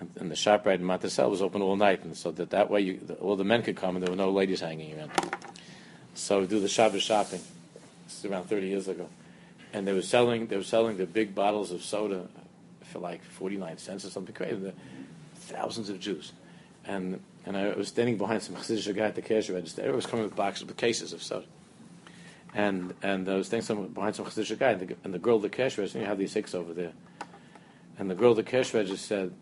and, 0.00 0.10
and 0.16 0.30
the 0.30 0.60
right 0.64 0.78
in 0.78 0.84
Monticello 0.84 1.30
was 1.30 1.42
open 1.42 1.62
all 1.62 1.76
night, 1.76 2.04
and 2.04 2.16
so 2.16 2.30
that 2.32 2.50
that 2.50 2.70
way 2.70 2.80
you, 2.80 2.98
the, 2.98 3.14
all 3.14 3.36
the 3.36 3.44
men 3.44 3.62
could 3.62 3.76
come, 3.76 3.96
and 3.96 4.04
there 4.04 4.10
were 4.10 4.16
no 4.16 4.30
ladies 4.30 4.60
hanging 4.60 4.98
around. 4.98 5.12
So 6.14 6.46
do 6.46 6.60
the 6.60 6.68
Shabbos 6.68 7.02
shopping. 7.02 7.40
Is 8.06 8.24
around 8.26 8.44
30 8.44 8.66
years 8.66 8.86
ago 8.86 9.08
and 9.74 9.88
they 9.88 9.92
were 9.92 10.02
selling 10.02 10.46
they 10.46 10.56
were 10.56 10.62
selling 10.62 10.96
the 10.96 11.04
big 11.04 11.34
bottles 11.34 11.72
of 11.72 11.82
soda 11.82 12.28
for 12.84 13.00
like 13.00 13.22
49 13.24 13.76
cents 13.76 14.04
or 14.04 14.10
something 14.10 14.34
crazy. 14.34 14.56
The 14.56 14.72
thousands 15.34 15.90
of 15.90 15.98
Jews. 15.98 16.32
And 16.86 17.20
and 17.46 17.56
I 17.56 17.74
was 17.74 17.88
standing 17.88 18.16
behind 18.16 18.42
some 18.42 18.54
Chassidish 18.56 18.94
guy 18.94 19.06
at 19.06 19.14
the 19.14 19.22
cash 19.22 19.50
register. 19.50 19.82
Everyone 19.82 19.96
was 19.96 20.06
coming 20.06 20.24
with 20.24 20.34
boxes 20.34 20.66
with 20.66 20.76
cases 20.76 21.12
of 21.12 21.22
soda. 21.22 21.46
And 22.54 22.94
and 23.02 23.28
I 23.28 23.34
was 23.34 23.48
standing 23.48 23.66
some, 23.66 23.88
behind 23.88 24.16
some 24.16 24.24
Chassidish 24.24 24.58
guy, 24.58 24.70
and 24.70 24.88
the, 24.88 24.96
and 25.04 25.12
the 25.12 25.18
girl 25.18 25.36
at 25.36 25.42
the 25.42 25.48
cash 25.48 25.76
register, 25.76 25.98
you 25.98 26.06
have 26.06 26.18
these 26.18 26.32
six 26.32 26.54
over 26.54 26.72
there. 26.72 26.92
And 27.98 28.10
the 28.10 28.14
girl 28.14 28.30
at 28.30 28.36
the 28.36 28.42
cash 28.44 28.72
register 28.72 28.96
said, 28.96 29.34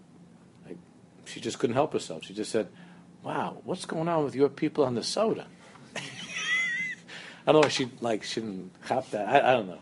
like, 0.66 0.78
she 1.24 1.40
just 1.40 1.58
couldn't 1.58 1.74
help 1.74 1.92
herself. 1.92 2.24
She 2.24 2.34
just 2.34 2.50
said, 2.50 2.68
"Wow, 3.22 3.58
what's 3.64 3.84
going 3.84 4.08
on 4.08 4.24
with 4.24 4.34
your 4.34 4.48
people 4.48 4.84
on 4.84 4.94
the 4.94 5.02
soda?" 5.02 5.46
I 7.46 7.52
don't 7.52 7.60
know 7.60 7.66
if 7.66 7.72
she 7.72 7.90
like 8.00 8.24
she 8.24 8.40
didn't 8.40 8.72
have 8.82 9.10
that. 9.10 9.28
I, 9.28 9.52
I 9.52 9.54
don't 9.54 9.68
know. 9.68 9.78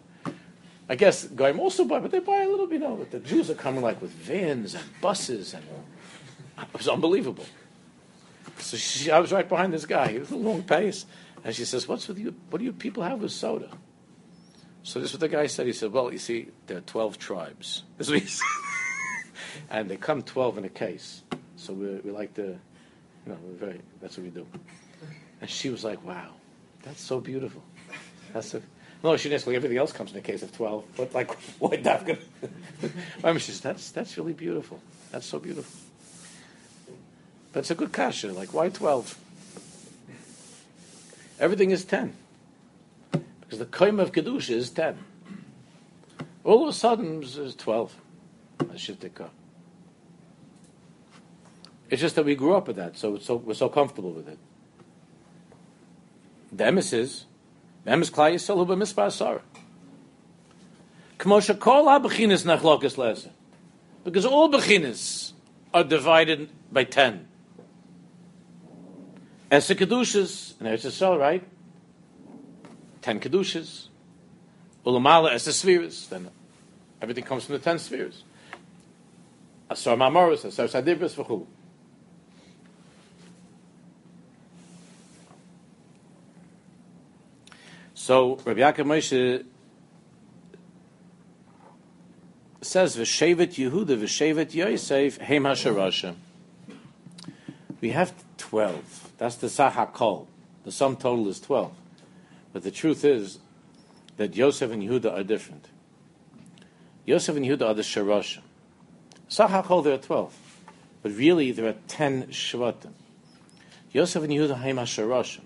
I 0.88 0.96
guess 0.96 1.24
Goyim 1.24 1.60
also 1.60 1.84
buy, 1.84 2.00
but 2.00 2.10
they 2.10 2.18
buy 2.18 2.42
a 2.42 2.48
little 2.48 2.66
bit. 2.66 2.80
You 2.80 2.88
know, 2.88 2.96
but 2.96 3.12
the 3.12 3.20
Jews 3.20 3.48
are 3.48 3.54
coming 3.54 3.80
like 3.80 4.02
with 4.02 4.10
vans 4.10 4.74
and 4.74 4.84
buses, 5.00 5.54
and 5.54 5.62
it 6.58 6.74
was 6.76 6.88
unbelievable. 6.88 7.46
So 8.58 8.76
she, 8.76 9.10
I 9.10 9.18
was 9.18 9.32
right 9.32 9.48
behind 9.48 9.72
this 9.72 9.86
guy. 9.86 10.12
He 10.12 10.18
was 10.18 10.30
a 10.30 10.36
long 10.36 10.62
pace, 10.62 11.06
and 11.44 11.54
she 11.54 11.64
says, 11.64 11.88
"What's 11.88 12.08
with 12.08 12.18
you? 12.18 12.34
What 12.50 12.58
do 12.58 12.64
you 12.64 12.72
people 12.72 13.02
have 13.02 13.20
with 13.20 13.32
soda?" 13.32 13.70
So 14.82 14.98
this 15.00 15.10
is 15.10 15.14
what 15.14 15.20
the 15.20 15.28
guy 15.28 15.46
said. 15.46 15.66
He 15.66 15.72
said, 15.72 15.92
"Well, 15.92 16.12
you 16.12 16.18
see, 16.18 16.48
there 16.66 16.78
are 16.78 16.82
twelve 16.82 17.18
tribes. 17.18 17.84
This 17.98 18.08
is 18.08 18.12
what 18.12 18.22
he 18.22 18.28
said. 18.28 18.46
and 19.70 19.90
they 19.90 19.96
come 19.96 20.22
twelve 20.22 20.58
in 20.58 20.64
a 20.64 20.68
case. 20.68 21.22
So 21.56 21.72
we, 21.74 21.86
we 21.96 22.10
like 22.10 22.34
to, 22.34 22.42
you 22.42 22.58
know, 23.26 23.36
we're 23.42 23.66
very. 23.66 23.80
That's 24.00 24.16
what 24.16 24.24
we 24.24 24.30
do." 24.30 24.46
And 25.40 25.48
she 25.48 25.70
was 25.70 25.84
like, 25.84 26.04
"Wow, 26.04 26.32
that's 26.82 27.02
so 27.02 27.20
beautiful. 27.20 27.62
That's 28.32 28.48
so." 28.48 28.62
No, 29.02 29.16
she 29.16 29.30
didn't. 29.30 29.48
Everything 29.48 29.78
else 29.78 29.92
comes 29.92 30.12
in 30.12 30.18
a 30.18 30.22
case 30.22 30.42
of 30.42 30.52
twelve. 30.52 30.84
But 30.96 31.14
like, 31.14 31.30
why 31.58 31.76
Dafka? 31.76 32.18
I 33.24 33.30
mean, 33.30 33.38
she 33.38 33.52
says 33.52 33.60
that's 33.60 33.90
that's 33.90 34.18
really 34.18 34.34
beautiful. 34.34 34.80
That's 35.10 35.26
so 35.26 35.38
beautiful. 35.38 35.89
But 37.52 37.60
it's 37.60 37.70
a 37.70 37.74
good 37.74 37.92
kasha. 37.92 38.32
Like, 38.32 38.54
why 38.54 38.68
twelve? 38.68 39.18
Everything 41.38 41.70
is 41.70 41.84
ten, 41.84 42.14
because 43.40 43.58
the 43.58 43.66
kaim 43.66 43.98
of 43.98 44.12
kedusha 44.12 44.50
is 44.50 44.70
ten. 44.70 44.98
All 46.44 46.62
of 46.62 46.68
a 46.68 46.72
sudden, 46.72 47.22
it's 47.22 47.54
twelve. 47.54 47.96
Shiftika. 48.58 49.30
It's 51.88 52.00
just 52.00 52.14
that 52.14 52.24
we 52.24 52.34
grew 52.34 52.54
up 52.54 52.68
with 52.68 52.76
that, 52.76 52.96
so, 52.96 53.18
so 53.18 53.36
we're 53.36 53.54
so 53.54 53.68
comfortable 53.68 54.12
with 54.12 54.28
it. 54.28 54.38
The 56.52 56.64
Emes 56.64 57.24
Klai 57.84 58.34
Yisrael 58.34 58.64
Hu 58.64 58.76
B'Mispar 58.76 59.10
Sarah. 59.10 59.42
Kmosha 61.18 61.58
Kol 61.58 61.86
HaBechinas 61.86 62.44
Nachlokas 62.44 62.96
Lezer. 62.96 63.30
Because 64.04 64.24
all 64.24 64.50
Bechinas 64.50 65.32
are 65.74 65.84
divided 65.84 66.50
by 66.70 66.84
ten. 66.84 67.26
Esa 69.50 69.74
Kedushas, 69.74 70.54
and 70.60 70.68
Eretz 70.68 70.86
Yisrael, 70.86 71.18
right? 71.18 71.42
Ten 73.02 73.18
Kedushas. 73.18 73.88
Ulamala 74.86 75.32
Esa 75.32 75.52
Spheres, 75.52 76.08
then 76.08 76.30
everything 77.02 77.24
comes 77.24 77.44
from 77.44 77.54
the 77.54 77.58
ten 77.58 77.78
spheres. 77.78 78.24
Asar 79.68 79.96
Mamoris, 79.96 80.44
Asar 80.44 80.66
Sadibris, 80.66 81.14
V'chulu. 81.14 81.46
So 87.94 88.36
Rabbi 88.44 88.60
Yaakov 88.60 88.86
Moshe 88.86 89.44
says 92.62 92.96
V'shevet 92.96 93.54
Yehuda 93.54 93.98
V'shevet 93.98 94.54
Yosef 94.54 95.18
Heim 95.18 95.44
HaSharashim. 95.44 96.14
We 97.80 97.90
have 97.90 98.14
twelve. 98.38 99.09
That's 99.20 99.36
the 99.36 99.48
Sahakol. 99.48 100.26
The 100.64 100.72
sum 100.72 100.96
total 100.96 101.28
is 101.28 101.40
twelve. 101.40 101.74
But 102.54 102.62
the 102.62 102.70
truth 102.70 103.04
is 103.04 103.38
that 104.16 104.34
Yosef 104.34 104.70
and 104.70 104.82
Yehuda 104.82 105.12
are 105.12 105.22
different. 105.22 105.66
Yosef 107.04 107.36
and 107.36 107.44
Yehuda 107.44 107.66
are 107.68 107.74
the 107.74 107.82
Sharashim. 107.82 108.40
Sahakol 109.28 109.84
there 109.84 109.92
are 109.92 109.98
twelve, 109.98 110.34
but 111.02 111.12
really 111.12 111.52
there 111.52 111.68
are 111.68 111.74
ten 111.86 112.28
Shvatim. 112.28 112.92
Yosef 113.92 114.22
and 114.22 114.32
Yehuda 114.32 114.56
Heim 114.56 114.76
HaSharashim. 114.76 115.42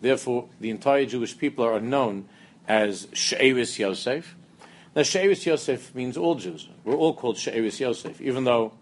Therefore, 0.00 0.48
the 0.60 0.70
entire 0.70 1.06
Jewish 1.06 1.38
people 1.38 1.64
are 1.64 1.78
known 1.78 2.28
as 2.66 3.06
She'eris 3.12 3.78
Yosef. 3.78 4.34
Now, 4.96 5.04
She'eris 5.04 5.46
Yosef 5.46 5.94
means 5.94 6.16
all 6.16 6.34
Jews. 6.34 6.68
We're 6.82 6.96
all 6.96 7.14
called 7.14 7.38
She'eris 7.38 7.78
Yosef, 7.78 8.20
even 8.20 8.42
though 8.42 8.72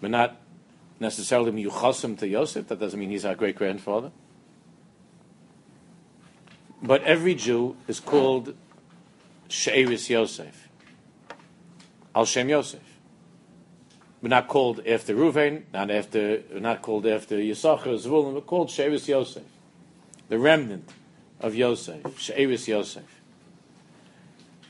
we're 0.00 0.08
not 0.08 0.36
necessarily 1.00 1.50
miyuchasim 1.52 2.18
to 2.18 2.28
Yosef. 2.28 2.68
That 2.68 2.80
doesn't 2.80 2.98
mean 2.98 3.10
he's 3.10 3.24
our 3.24 3.34
great 3.34 3.56
grandfather. 3.56 4.10
But 6.82 7.02
every 7.02 7.34
Jew 7.34 7.76
is 7.88 7.98
called 8.00 8.54
She'eris 9.48 10.08
Yosef, 10.10 10.68
Al 12.14 12.24
Shem 12.24 12.48
Yosef. 12.48 12.82
We're 14.22 14.28
not 14.28 14.48
called 14.48 14.80
after 14.86 15.14
Ruvain, 15.14 15.62
not 15.72 15.90
after, 15.90 16.42
we're 16.52 16.60
not 16.60 16.82
called 16.82 17.06
after 17.06 17.36
Yisachar, 17.36 17.98
Zvulun, 17.98 18.34
we're 18.34 18.40
called 18.40 18.68
Shevis 18.68 19.06
Yosef, 19.08 19.44
the 20.28 20.38
remnant 20.38 20.88
of 21.40 21.54
Yosef, 21.54 22.02
Shevis 22.02 22.66
Yosef. 22.66 23.20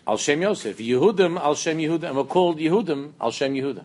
Al 0.07 0.17
Shem 0.17 0.41
Yosef, 0.41 0.79
Yehudim 0.79 1.39
Al 1.39 1.55
Shem 1.55 1.79
Yehuda, 1.79 2.05
and 2.05 2.17
we're 2.17 2.25
called 2.25 2.59
Yehudim 2.59 3.13
Al 3.21 3.31
Shem 3.31 3.55
Yehuda. 3.55 3.85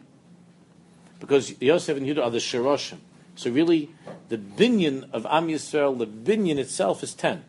Because 1.24 1.56
Yosef 1.62 1.96
and 1.96 2.06
Yehuda 2.06 2.26
are 2.26 2.30
the 2.30 2.40
Shiroshim. 2.40 2.98
So 3.38 3.50
really, 3.50 3.90
the 4.28 4.38
binyan 4.38 5.10
of 5.14 5.26
Am 5.28 5.48
Yisrael, 5.48 5.98
the 5.98 6.06
binyan 6.06 6.58
itself 6.58 7.02
is 7.02 7.14
ten. 7.14 7.46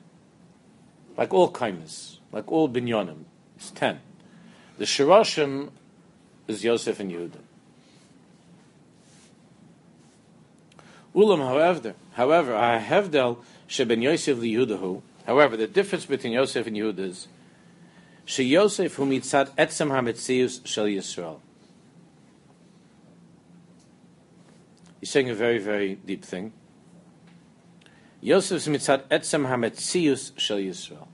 Like 1.16 1.34
all 1.34 1.50
kaimas, 1.50 2.18
like 2.30 2.52
all 2.52 2.68
binyanim, 2.68 3.24
it's 3.56 3.72
ten. 3.72 3.98
The 4.78 4.84
Shiroshim 4.84 5.70
is 6.46 6.62
Yosef 6.62 7.00
and 7.00 7.10
Yehuda. 7.10 7.38
Ulam, 11.12 11.40
however, 11.40 11.94
however, 12.12 12.54
I 12.54 12.78
hevdel 12.78 13.38
sheben 13.66 14.02
Yosef 14.02 14.38
liYudahu. 14.38 15.02
However, 15.26 15.56
the 15.56 15.66
difference 15.66 16.06
between 16.06 16.34
Yosef 16.34 16.68
and 16.68 16.76
Yehuda 16.76 17.00
is 17.00 17.26
she 18.24 18.44
Yosef 18.44 18.96
mitzad 18.98 19.48
etzem 19.56 19.90
hametzius 19.90 20.64
shel 20.64 20.84
Yisrael. 20.84 21.40
He's 25.04 25.10
saying 25.10 25.28
a 25.28 25.34
very, 25.34 25.58
very 25.58 25.96
deep 25.96 26.24
thing. 26.24 26.54
Yosef's 28.22 28.66
mitzad 28.66 29.02
etzem 29.08 29.46
hametzius 29.46 30.32
shel 30.38 30.56
Yisrael. 30.56 31.06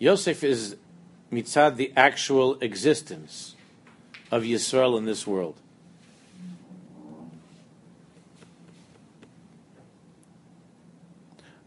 Yosef 0.00 0.42
is 0.42 0.74
mitzad 1.30 1.76
the 1.76 1.92
actual 1.96 2.58
existence 2.58 3.54
of 4.32 4.42
Yisrael 4.42 4.98
in 4.98 5.04
this 5.04 5.24
world. 5.24 5.56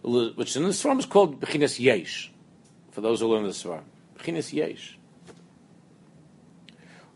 which 0.01 0.57
in 0.57 0.63
the 0.63 0.69
Svarim 0.69 0.99
is 0.99 1.05
called 1.05 1.39
Bechinas 1.39 1.79
Yesh, 1.79 2.33
for 2.91 2.99
those 2.99 3.21
who 3.21 3.27
learn 3.27 3.43
the 3.43 3.51
Svarim. 3.51 3.83
Bechinas 4.17 4.51
Yesh. 4.51 4.96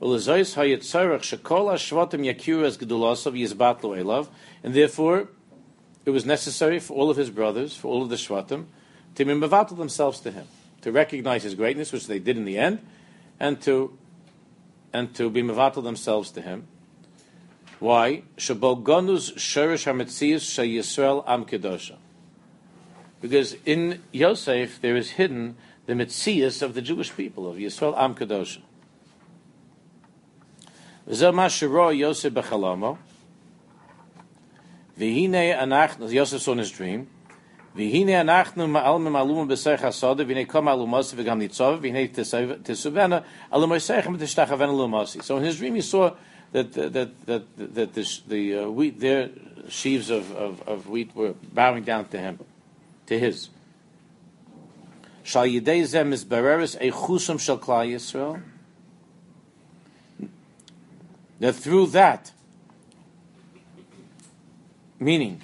Elav, 0.02 1.88
and 4.64 4.74
therefore 4.74 5.28
it 6.06 6.10
was 6.10 6.26
necessary 6.26 6.80
for 6.80 6.94
all 6.94 7.12
of 7.12 7.18
his 7.18 7.30
brothers, 7.30 7.76
for 7.76 7.90
all 7.90 8.02
of 8.02 8.10
the 8.10 8.16
shvatim, 8.16 8.66
to 9.14 9.26
be 9.26 9.34
mevatel 9.34 9.78
themselves 9.78 10.20
to 10.22 10.32
him, 10.32 10.48
to 10.82 10.92
recognize 10.92 11.44
his 11.44 11.54
greatness, 11.54 11.92
which 11.92 12.08
they 12.08 12.18
did 12.18 12.38
in 12.38 12.46
the 12.46 12.58
end, 12.58 12.80
and 13.40 13.62
to 13.62 13.96
and 14.94 15.14
to 15.16 15.30
be 15.30 15.44
mevatel 15.44 15.84
themselves 15.84 16.32
to 16.32 16.42
him. 16.42 16.68
Why? 17.80 18.24
Because 23.22 23.56
in 23.66 24.02
Yosef 24.12 24.82
there 24.82 24.96
is 24.96 25.12
hidden 25.12 25.56
the 25.86 25.94
mitzias 25.94 26.62
of 26.62 26.74
the 26.74 26.82
Jewish 26.82 27.16
people 27.16 27.50
of 27.50 27.58
Yisrael 27.58 27.98
am 27.98 28.16
kedosha. 28.16 28.62
Yosef 31.08 32.34
bechalamo. 32.34 32.98
V'hine 34.98 35.58
anachnu, 35.58 36.12
Yosef 36.12 36.42
saw 36.42 36.52
in 36.52 36.60
his 36.60 36.72
dream, 36.72 37.08
V'hine 37.76 38.10
anachnu 38.10 38.70
ma'almim 38.70 39.14
alumim 39.14 39.48
b'seich 39.48 39.80
hasada, 39.80 40.26
v'hine 40.26 40.48
kom 40.48 40.66
alumasi 40.66 41.16
v'gam 41.16 41.42
nitzov, 41.42 41.80
v'hine 41.82 42.10
tesuvena 42.14 43.24
alumoseichem 43.52 44.18
v'tishtachavena 44.18 44.70
alumasi. 44.70 45.24
So 45.24 45.38
in 45.38 45.44
his 45.44 45.58
dream 45.58 45.76
he 45.76 45.82
saw 45.82 46.14
that 46.52 46.74
that 46.74 46.94
that 46.94 47.56
that, 47.76 47.94
the, 47.94 48.20
the 48.28 48.58
uh, 48.58 48.70
wheat, 48.70 49.00
their 49.00 49.30
sheaves 49.70 50.10
of, 50.10 50.32
of, 50.36 50.62
of 50.68 50.90
wheat 50.90 51.16
were 51.16 51.34
bowing 51.54 51.84
down 51.84 52.06
to 52.10 52.20
him, 52.20 52.40
to 53.06 53.18
his. 53.18 53.50
Shal 55.24 55.46
yidei 55.46 55.86
zem 55.86 56.12
is 56.12 56.26
bereres 56.26 56.78
eichusam 56.80 57.40
shal 57.40 57.58
klal 57.58 57.88
Yisrael. 57.88 58.42
That 61.42 61.56
through 61.56 61.88
that, 61.88 62.34
meaning 65.00 65.42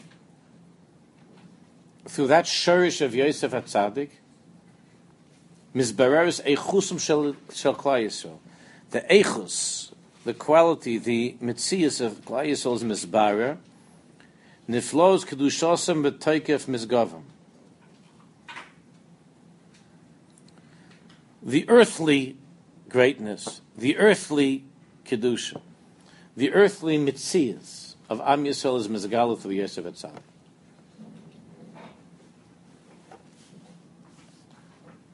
through 2.06 2.28
that 2.28 2.46
shurish 2.46 3.02
of 3.04 3.16
Yosef 3.16 3.52
Atzadik, 3.52 4.10
mizbereres 5.74 6.44
eichusam 6.44 7.00
shal 7.00 7.36
shal 7.52 7.74
klal 7.74 8.06
Yisrael. 8.06 8.38
The 8.92 9.02
eichus, 9.10 9.92
the 10.24 10.36
quality, 10.36 11.00
the 11.00 11.36
mitzias 11.42 12.00
of 12.00 12.24
Klal 12.24 12.46
Yisrael's 12.46 12.84
mizbarer, 12.84 13.58
niflos 14.70 15.26
kedushosam 15.26 16.08
b'toikef 16.08 16.68
mizgavam. 16.68 17.24
The 21.42 21.68
earthly 21.68 22.38
greatness, 22.88 23.62
the 23.76 23.98
earthly 23.98 24.64
kedusha, 25.04 25.60
the 26.38 26.54
earthly 26.54 27.00
mitzias 27.00 27.95
of 28.10 28.21
Am 28.21 28.45
Yisrael 28.45 28.78
is 28.78 28.88
mizgalu 28.88 29.38
through 29.39 29.52
Yosef 29.52 29.86
Atzadik. 29.86 30.21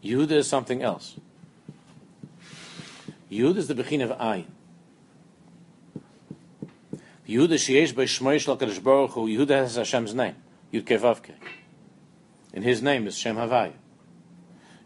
Yehuda 0.03 0.31
is 0.31 0.47
something 0.49 0.83
else. 0.83 1.15
Yehuda 3.31 3.55
is 3.55 3.67
the 3.69 3.73
Bechin 3.73 4.03
of 4.03 4.09
Ayin. 4.17 4.47
Yehuda 7.25 7.53
sheyesh 7.53 7.95
by 7.95 8.03
Shmoy 8.03 8.37
Shal 8.37 8.57
Kadosh 8.57 8.83
Baruch 8.83 9.11
Hu, 9.11 9.27
Yehuda 9.27 9.49
has 9.51 9.77
Hashem's 9.77 10.13
name, 10.13 10.35
Yud 10.73 10.83
Kevavke. 10.83 11.35
And 12.53 12.65
his 12.65 12.81
name 12.81 13.07
is 13.07 13.17
Shem 13.17 13.37
Havaya. 13.37 13.71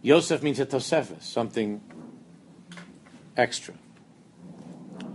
Yosef 0.04 0.43
means 0.43 0.60
a 0.60 0.67
Tosefes, 0.67 1.23
something 1.23 1.82
extra. 3.36 3.73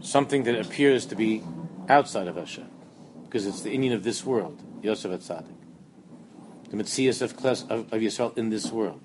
Something 0.03 0.43
that 0.45 0.61
appears 0.61 1.07
to 1.07 1.15
be 1.15 1.43
outside 1.89 2.29
of 2.29 2.37
Hashem. 2.37 2.69
Because 3.25 3.47
it's 3.47 3.63
the 3.63 3.71
inyan 3.71 3.95
of 3.95 4.03
this 4.03 4.25
world, 4.27 4.61
Yosef 4.83 5.11
Atzadik. 5.11 5.57
The 6.71 6.77
Metzias 6.77 7.23
of, 7.23 7.33
of, 7.71 7.93
of 7.93 8.01
Yisrael 8.01 8.37
in 8.37 8.51
this 8.51 8.71
world. 8.71 9.01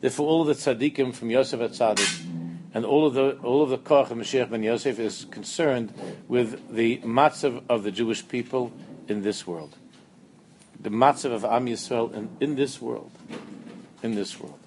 Therefore, 0.00 0.28
all 0.28 0.40
of 0.42 0.46
the 0.48 0.54
tzaddikim 0.54 1.14
from 1.14 1.30
Yosef 1.30 1.60
Atzadik 1.60 2.24
and 2.74 2.84
all 2.84 3.06
of 3.06 3.14
the 3.14 3.38
all 3.38 3.62
of 3.62 3.70
the 3.70 3.78
koch 3.78 4.10
of 4.10 4.18
Mashiach 4.18 4.50
ben 4.50 4.62
Yosef 4.62 4.98
is 4.98 5.24
concerned 5.30 5.94
with 6.28 6.74
the 6.74 6.98
matzav 6.98 7.62
of 7.68 7.84
the 7.84 7.90
Jewish 7.90 8.26
people 8.26 8.72
in 9.08 9.22
this 9.22 9.46
world, 9.46 9.76
the 10.78 10.90
matzav 10.90 11.32
of 11.32 11.44
Am 11.44 11.66
Yisrael 11.66 12.12
in, 12.12 12.28
in 12.40 12.56
this 12.56 12.82
world, 12.82 13.12
in 14.02 14.14
this 14.16 14.38
world. 14.40 14.58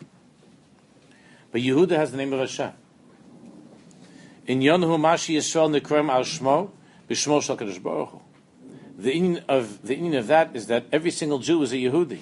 But 1.52 1.62
Yehuda 1.62 1.92
has 1.92 2.12
the 2.12 2.18
name 2.18 2.34
of 2.34 2.40
Hashem. 2.40 2.72
In 4.47 4.62
Yonahu 4.62 4.97
Mashi 4.97 5.36
Yisrael 5.36 5.77
Nikrem 5.77 6.10
Al 6.10 6.23
Shmo 6.23 6.71
B'Shmo 7.10 7.41
Shal 7.43 7.57
Baruch 7.57 8.10
Hu. 8.10 8.21
The 8.97 9.13
meaning 9.13 9.43
of 9.49 9.86
the 9.86 9.95
meaning 9.97 10.15
of 10.15 10.27
that 10.27 10.55
is 10.55 10.67
that 10.67 10.86
every 10.91 11.12
single 11.12 11.39
Jew 11.39 11.62
is 11.62 11.73
a 11.73 11.75
Yehudi. 11.75 12.19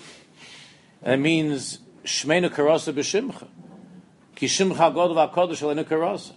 And 1.03 1.13
it 1.13 1.17
means 1.17 1.79
Shmeinu 2.03 2.49
Karasa 2.49 2.91
B'Shimcha. 2.91 3.47
Ki 4.35 4.47
Shimcha 4.47 4.93
God 4.93 5.11
HaKodesh 5.11 5.61
Elenu 5.61 5.85
Karasa. 5.85 6.33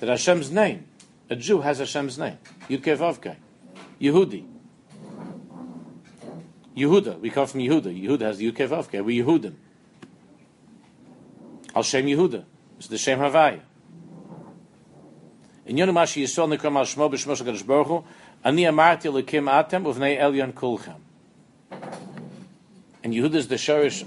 That 0.00 0.10
Hashem's 0.10 0.50
name, 0.50 0.86
a 1.30 1.36
Jew 1.36 1.62
has 1.62 1.78
Hashem's 1.78 2.18
name. 2.18 2.38
Yudke 2.68 2.96
Vavke. 2.96 3.36
Yehudi. 4.00 4.46
Yehuda. 6.76 7.20
We 7.20 7.30
come 7.30 7.46
from 7.46 7.60
Yehuda. 7.60 8.00
Yehuda 8.02 8.20
has 8.20 8.38
the 8.38 8.52
Yudke 8.52 8.68
Vavke. 8.68 9.04
We 9.04 9.18
Yehudim. 9.18 9.54
Al 11.74 11.82
Shem 11.82 12.06
Yehuda. 12.06 12.44
It's 12.78 12.88
the 12.88 12.98
Shem 12.98 13.18
Havaya. 13.18 13.60
In 15.70 15.76
Yonu 15.76 15.92
Mashi 15.92 16.24
Yisrael 16.24 16.58
Nikram 16.58 16.76
Al 16.76 16.84
Shmo 16.84 17.08
B'Shmo 17.08 17.40
Shakadosh 17.40 17.64
Baruch 17.64 17.86
Hu 17.86 18.04
Ani 18.44 18.64
Amarti 18.64 19.08
Lekim 19.08 19.48
Atem 19.48 19.84
Uvnei 19.84 20.18
Elyon 20.18 20.52
Kulchem. 20.52 20.96
And 23.04 23.14
Yehuda 23.14 23.36
is 23.36 23.46
the 23.46 23.54
Shorish 23.54 24.04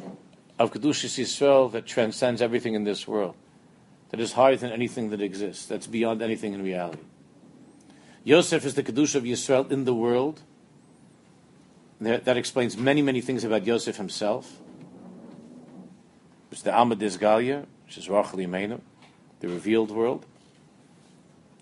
of 0.60 0.74
Kedushas 0.74 1.18
Yisrael 1.18 1.72
that 1.72 1.86
transcends 1.86 2.42
everything 2.42 2.74
in 2.74 2.84
this 2.84 3.08
world, 3.08 3.36
that 4.10 4.20
is 4.20 4.34
higher 4.34 4.58
than 4.58 4.74
anything 4.74 5.10
that 5.12 5.22
exists, 5.22 5.66
that's 5.66 5.88
beyond 5.88 6.22
anything 6.22 6.52
in 6.52 6.62
reality. 6.62 7.00
Yosef 8.26 8.66
is 8.66 8.74
the 8.74 8.84
Kedusha 8.84 9.16
of 9.16 9.24
Yisrael 9.24 9.72
in 9.72 9.86
the 9.86 9.96
world. 9.96 10.42
That, 12.02 12.26
that 12.26 12.36
explains 12.36 12.76
many, 12.76 13.02
many 13.02 13.22
things 13.22 13.46
about 13.46 13.66
Yosef 13.66 13.96
himself. 13.96 14.60
It's 16.52 16.62
the 16.62 16.76
Alma 16.76 16.98
Dizgalia, 16.98 17.66
which 17.86 17.98
is 17.98 18.10
Rachel 18.10 18.40
Imenu, 18.40 18.82
the 19.40 19.48
revealed 19.48 19.92
world. 19.92 20.26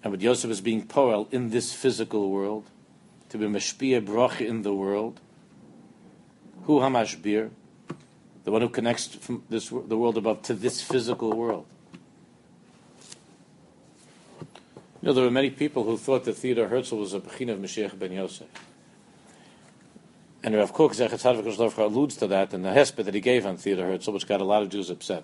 And 0.03 0.11
with 0.11 0.21
Yosef 0.21 0.49
is 0.49 0.61
being 0.61 0.87
Poel 0.87 1.31
in 1.31 1.49
this 1.49 1.73
physical 1.73 2.29
world, 2.29 2.65
to 3.29 3.37
be 3.37 3.45
Mashpia 3.45 4.03
Brach 4.03 4.41
in 4.41 4.63
the 4.63 4.73
world. 4.73 5.19
Hu 6.63 6.79
Hamashbir, 6.79 7.49
the 8.43 8.51
one 8.51 8.61
who 8.61 8.69
connects 8.69 9.07
from 9.07 9.43
this 9.49 9.69
the 9.69 9.97
world 9.97 10.17
above 10.17 10.41
to 10.43 10.53
this 10.53 10.81
physical 10.81 11.33
world. 11.33 11.65
You 15.01 15.07
know, 15.07 15.13
there 15.13 15.23
were 15.23 15.31
many 15.31 15.49
people 15.49 15.83
who 15.83 15.97
thought 15.97 16.25
that 16.25 16.33
Theodore 16.33 16.67
Herzl 16.67 16.97
was 16.97 17.13
a 17.13 17.19
Bechina 17.19 17.53
of 17.53 17.59
Mashiach 17.59 17.97
ben 17.97 18.11
Yosef. 18.11 18.47
And 20.43 20.55
Rav 20.55 20.73
Kook 20.73 20.93
alludes 21.77 22.17
to 22.17 22.27
that 22.27 22.53
in 22.53 22.61
the 22.63 22.69
hesped 22.69 23.03
that 23.03 23.13
he 23.13 23.21
gave 23.21 23.45
on 23.45 23.57
Theodore 23.57 23.87
Herzl, 23.87 24.11
which 24.11 24.27
got 24.27 24.41
a 24.41 24.43
lot 24.43 24.61
of 24.61 24.69
Jews 24.69 24.89
upset. 24.89 25.23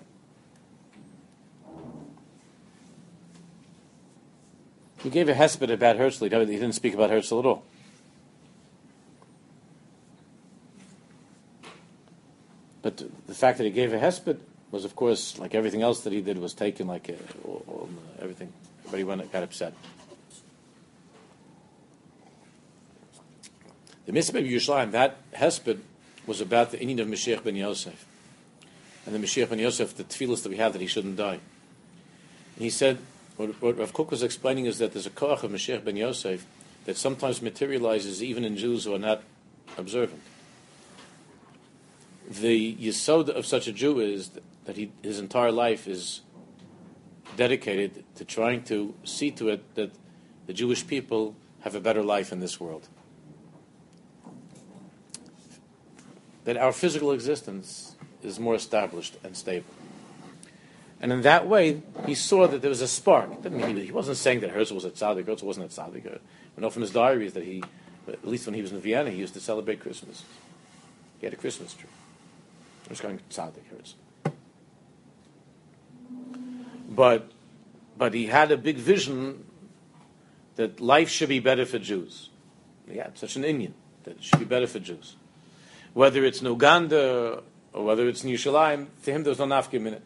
He 5.02 5.10
gave 5.10 5.28
a 5.28 5.34
hesped 5.34 5.70
about 5.70 5.96
Herzl. 5.96 6.24
He 6.24 6.28
didn't 6.28 6.72
speak 6.72 6.94
about 6.94 7.10
Herzl 7.10 7.38
at 7.38 7.46
all. 7.46 7.64
But 12.82 12.96
the 13.26 13.34
fact 13.34 13.58
that 13.58 13.64
he 13.64 13.70
gave 13.70 13.92
a 13.92 13.98
hesped 13.98 14.38
was, 14.70 14.84
of 14.84 14.96
course, 14.96 15.38
like 15.38 15.54
everything 15.54 15.82
else 15.82 16.00
that 16.02 16.12
he 16.12 16.20
did, 16.20 16.38
was 16.38 16.54
taken 16.54 16.86
like 16.86 17.08
a, 17.08 17.14
all, 17.44 17.64
all, 17.66 17.88
uh, 18.18 18.22
everything. 18.22 18.52
Everybody 18.86 19.04
went, 19.04 19.32
got 19.32 19.42
upset. 19.42 19.74
The 24.06 24.12
Mitzvah 24.12 24.38
of 24.38 24.44
Yerushalayim, 24.44 24.92
that 24.92 25.18
hesped 25.32 25.80
was 26.26 26.40
about 26.40 26.70
the 26.70 26.78
inyan 26.78 27.00
of 27.00 27.08
Mashiach 27.08 27.44
ben 27.44 27.56
Yosef. 27.56 28.06
And 29.06 29.14
the 29.14 29.18
Mashiach 29.18 29.50
ben 29.50 29.58
Yosef, 29.58 29.96
the 29.96 30.04
tefillahs 30.04 30.42
that 30.42 30.48
we 30.48 30.56
have 30.56 30.72
that 30.72 30.80
he 30.80 30.88
shouldn't 30.88 31.16
die. 31.16 31.40
And 32.54 32.64
he 32.64 32.70
said, 32.70 32.98
what, 33.38 33.62
what 33.62 33.78
Rav 33.78 33.94
Kook 33.94 34.10
was 34.10 34.22
explaining 34.22 34.66
is 34.66 34.78
that 34.78 34.92
there's 34.92 35.06
a 35.06 35.10
koach 35.10 35.42
of 35.42 35.50
Mashiach 35.50 35.84
ben 35.84 35.96
Yosef 35.96 36.44
that 36.84 36.98
sometimes 36.98 37.40
materializes 37.40 38.22
even 38.22 38.44
in 38.44 38.56
Jews 38.56 38.84
who 38.84 38.94
are 38.94 38.98
not 38.98 39.22
observant 39.78 40.20
the 42.28 42.76
yisod 42.76 43.30
of 43.30 43.46
such 43.46 43.66
a 43.66 43.72
Jew 43.72 44.00
is 44.00 44.30
that 44.66 44.76
he, 44.76 44.92
his 45.02 45.18
entire 45.18 45.50
life 45.50 45.88
is 45.88 46.20
dedicated 47.36 48.04
to 48.16 48.24
trying 48.24 48.62
to 48.64 48.94
see 49.04 49.30
to 49.30 49.48
it 49.48 49.74
that 49.76 49.92
the 50.46 50.52
Jewish 50.52 50.86
people 50.86 51.34
have 51.60 51.74
a 51.74 51.80
better 51.80 52.02
life 52.02 52.32
in 52.32 52.40
this 52.40 52.60
world. 52.60 52.88
that 56.48 56.56
our 56.56 56.72
physical 56.72 57.12
existence 57.12 57.94
is 58.22 58.40
more 58.40 58.54
established 58.54 59.18
and 59.22 59.36
stable. 59.36 59.77
And 61.00 61.12
in 61.12 61.22
that 61.22 61.46
way, 61.46 61.82
he 62.06 62.14
saw 62.14 62.48
that 62.48 62.60
there 62.60 62.70
was 62.70 62.80
a 62.80 62.88
spark. 62.88 63.44
He, 63.44 63.84
he 63.84 63.92
wasn't 63.92 64.16
saying 64.16 64.40
that 64.40 64.50
Herzl 64.50 64.74
was 64.74 64.84
a 64.84 64.90
tzaddik. 64.90 65.26
Herzl 65.26 65.46
wasn't 65.46 65.66
a 65.66 65.80
tzaddik. 65.80 66.14
Uh, 66.14 66.18
know 66.56 66.70
from 66.70 66.82
his 66.82 66.90
diaries 66.90 67.34
that 67.34 67.44
he, 67.44 67.62
at 68.08 68.26
least 68.26 68.46
when 68.46 68.54
he 68.54 68.62
was 68.62 68.72
in 68.72 68.80
Vienna, 68.80 69.10
he 69.10 69.18
used 69.18 69.34
to 69.34 69.40
celebrate 69.40 69.80
Christmas. 69.80 70.24
He 71.20 71.26
had 71.26 71.32
a 71.32 71.36
Christmas 71.36 71.74
tree. 71.74 71.88
He 72.84 72.88
was 72.90 73.00
going 73.00 73.20
tzaddik 73.30 73.62
Herzl. 73.70 73.94
But, 76.88 77.30
but 77.96 78.14
he 78.14 78.26
had 78.26 78.50
a 78.50 78.56
big 78.56 78.76
vision 78.76 79.44
that 80.56 80.80
life 80.80 81.08
should 81.08 81.28
be 81.28 81.38
better 81.38 81.64
for 81.64 81.78
Jews. 81.78 82.30
He 82.90 82.96
had 82.98 83.16
such 83.16 83.36
an 83.36 83.42
inyan 83.42 83.72
that 84.04 84.16
it 84.16 84.24
should 84.24 84.40
be 84.40 84.44
better 84.44 84.66
for 84.66 84.80
Jews. 84.80 85.14
Whether 85.94 86.24
it's 86.24 86.40
in 86.40 86.46
Uganda 86.46 87.42
or 87.72 87.84
whether 87.84 88.08
it's 88.08 88.24
in 88.24 88.30
Yerushalayim, 88.30 88.86
to 89.04 89.12
him 89.12 89.22
there 89.22 89.30
was 89.30 89.38
no 89.38 89.46
nafkim 89.46 89.86
in 89.86 89.94
it. 89.94 90.02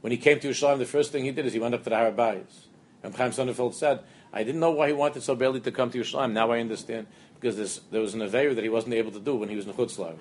When 0.00 0.10
he 0.12 0.16
came 0.16 0.38
to 0.40 0.48
Yerushalayim, 0.48 0.78
the 0.78 0.86
first 0.86 1.12
thing 1.12 1.24
he 1.24 1.32
did 1.32 1.46
is 1.46 1.52
he 1.52 1.58
went 1.58 1.74
up 1.74 1.84
to 1.84 1.90
the 1.90 1.96
Harabayas. 1.96 2.66
And 3.02 3.14
Chaim 3.14 3.30
Sonnenfeld 3.30 3.74
said, 3.74 4.00
I 4.32 4.44
didn't 4.44 4.60
know 4.60 4.70
why 4.70 4.88
he 4.88 4.92
wanted 4.92 5.22
so 5.22 5.34
badly 5.34 5.60
to 5.60 5.72
come 5.72 5.90
to 5.90 5.98
Yerushalayim. 5.98 6.32
Now 6.32 6.50
I 6.50 6.60
understand. 6.60 7.06
Because 7.40 7.80
there 7.90 8.00
was 8.00 8.14
an 8.14 8.20
Aveir 8.20 8.54
that 8.54 8.64
he 8.64 8.68
wasn't 8.68 8.94
able 8.94 9.12
to 9.12 9.20
do 9.20 9.36
when 9.36 9.48
he 9.48 9.56
was 9.56 9.66
in 9.66 9.72
Chutzlar. 9.72 10.14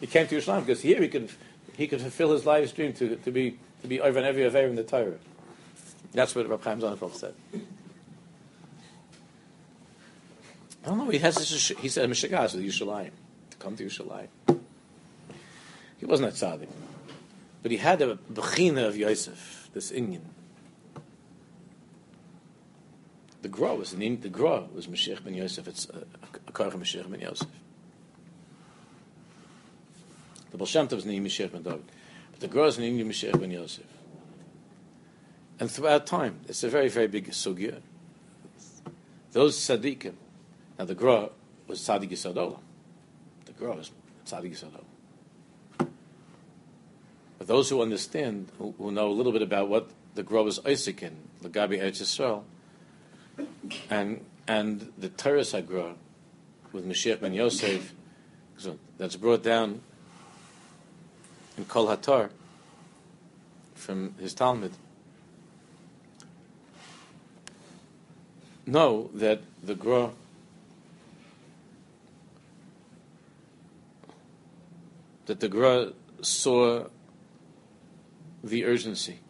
he 0.00 0.06
came 0.06 0.26
to 0.28 0.36
Yerushalayim 0.36 0.60
because 0.60 0.80
here 0.80 1.00
he 1.00 1.08
could, 1.08 1.30
he 1.76 1.86
could 1.88 2.00
fulfill 2.00 2.32
his 2.32 2.46
life 2.46 2.68
stream 2.68 2.92
to, 2.94 3.16
to 3.16 3.30
be, 3.30 3.58
to 3.82 3.88
be 3.88 4.00
over 4.00 4.18
and 4.18 4.26
every 4.26 4.42
Aveir 4.42 4.68
in 4.68 4.76
the 4.76 4.84
Torah. 4.84 5.18
That's 6.12 6.34
what 6.34 6.48
Rabbi 6.48 6.62
Chaim 6.62 6.80
Sonnenfeld 6.80 7.14
said. 7.14 7.34
I 10.84 10.88
don't 10.88 10.98
know. 10.98 11.10
He 11.10 11.18
has 11.18 11.36
this. 11.36 11.68
He 11.78 11.88
said 11.88 12.08
Mishagas 12.08 12.54
with 12.54 12.64
Yerushalayim 12.64 13.10
to 13.50 13.56
come 13.58 13.76
to 13.76 13.84
Yerushalayim. 13.84 14.28
He 15.98 16.06
wasn't 16.06 16.30
a 16.30 16.32
tzaddik, 16.32 16.68
but 17.62 17.70
he 17.70 17.76
had 17.76 18.00
a 18.02 18.16
bechina 18.32 18.86
of 18.86 18.96
Yosef, 18.96 19.70
this 19.72 19.92
inyan. 19.92 20.22
The 23.42 23.48
Gra 23.48 23.74
was 23.74 23.92
an 23.92 24.20
the 24.20 24.28
Gra 24.28 24.64
was 24.74 24.86
Mashiach 24.86 25.24
ben 25.24 25.34
Yosef. 25.34 25.66
It's 25.66 25.88
a, 25.88 26.04
a 26.46 26.52
Karach 26.52 26.74
Mashiach 26.74 27.10
ben 27.10 27.20
Yosef. 27.20 27.48
The 30.50 30.58
Baal 30.58 30.66
Shem 30.66 30.88
Tov 30.88 30.98
is 30.98 31.06
named 31.06 31.26
Mashiach 31.26 31.52
ben 31.52 31.62
David, 31.62 31.84
but 32.32 32.40
the 32.40 32.48
Gra 32.48 32.66
is 32.66 32.78
inyan 32.78 33.06
Mashiach 33.06 33.40
ben 33.40 33.50
Yosef. 33.50 33.86
And 35.58 35.70
throughout 35.70 36.06
time, 36.06 36.40
it's 36.48 36.62
a 36.64 36.68
very 36.68 36.88
very 36.88 37.06
big 37.06 37.28
sugya. 37.30 37.80
Those 39.32 39.56
tzaddikim 39.56 40.14
now 40.80 40.86
the 40.86 40.94
Gra 40.94 41.28
was 41.66 41.80
Tzadik 41.80 42.10
Yisadola. 42.10 42.58
The 43.44 43.52
Gra 43.52 43.76
was 43.76 43.90
Tzadik 44.24 44.52
Yisadola. 44.52 44.89
But 47.40 47.46
those 47.46 47.70
who 47.70 47.80
understand, 47.80 48.52
who, 48.58 48.74
who, 48.76 48.92
know 48.92 49.08
a 49.08 49.16
little 49.16 49.32
bit 49.32 49.40
about 49.40 49.70
what 49.70 49.88
the 50.14 50.22
Gra 50.22 50.42
was 50.42 50.60
Isaac 50.66 51.02
in, 51.02 51.16
the 51.40 51.48
Gabi 51.48 51.80
Eretz 51.80 52.02
Yisrael, 52.02 52.42
and 53.88 54.22
and 54.46 54.92
the 54.98 55.08
Teres 55.08 55.54
HaGra 55.54 55.94
with 56.70 56.86
Mashiach 56.86 57.18
ben 57.18 57.32
Yosef, 57.32 57.94
that's 58.98 59.16
brought 59.16 59.42
down 59.42 59.80
in 61.56 61.64
Kol 61.64 61.86
HaTor 61.86 62.28
from 63.74 64.14
his 64.20 64.34
Talmud. 64.34 64.72
Know 68.66 69.08
that 69.14 69.40
the 69.62 69.74
Gra 69.74 70.10
that 75.24 75.40
the 75.40 75.48
Gra 75.48 75.92
saw 76.20 76.84
the 78.42 78.64
urgency 78.64 79.20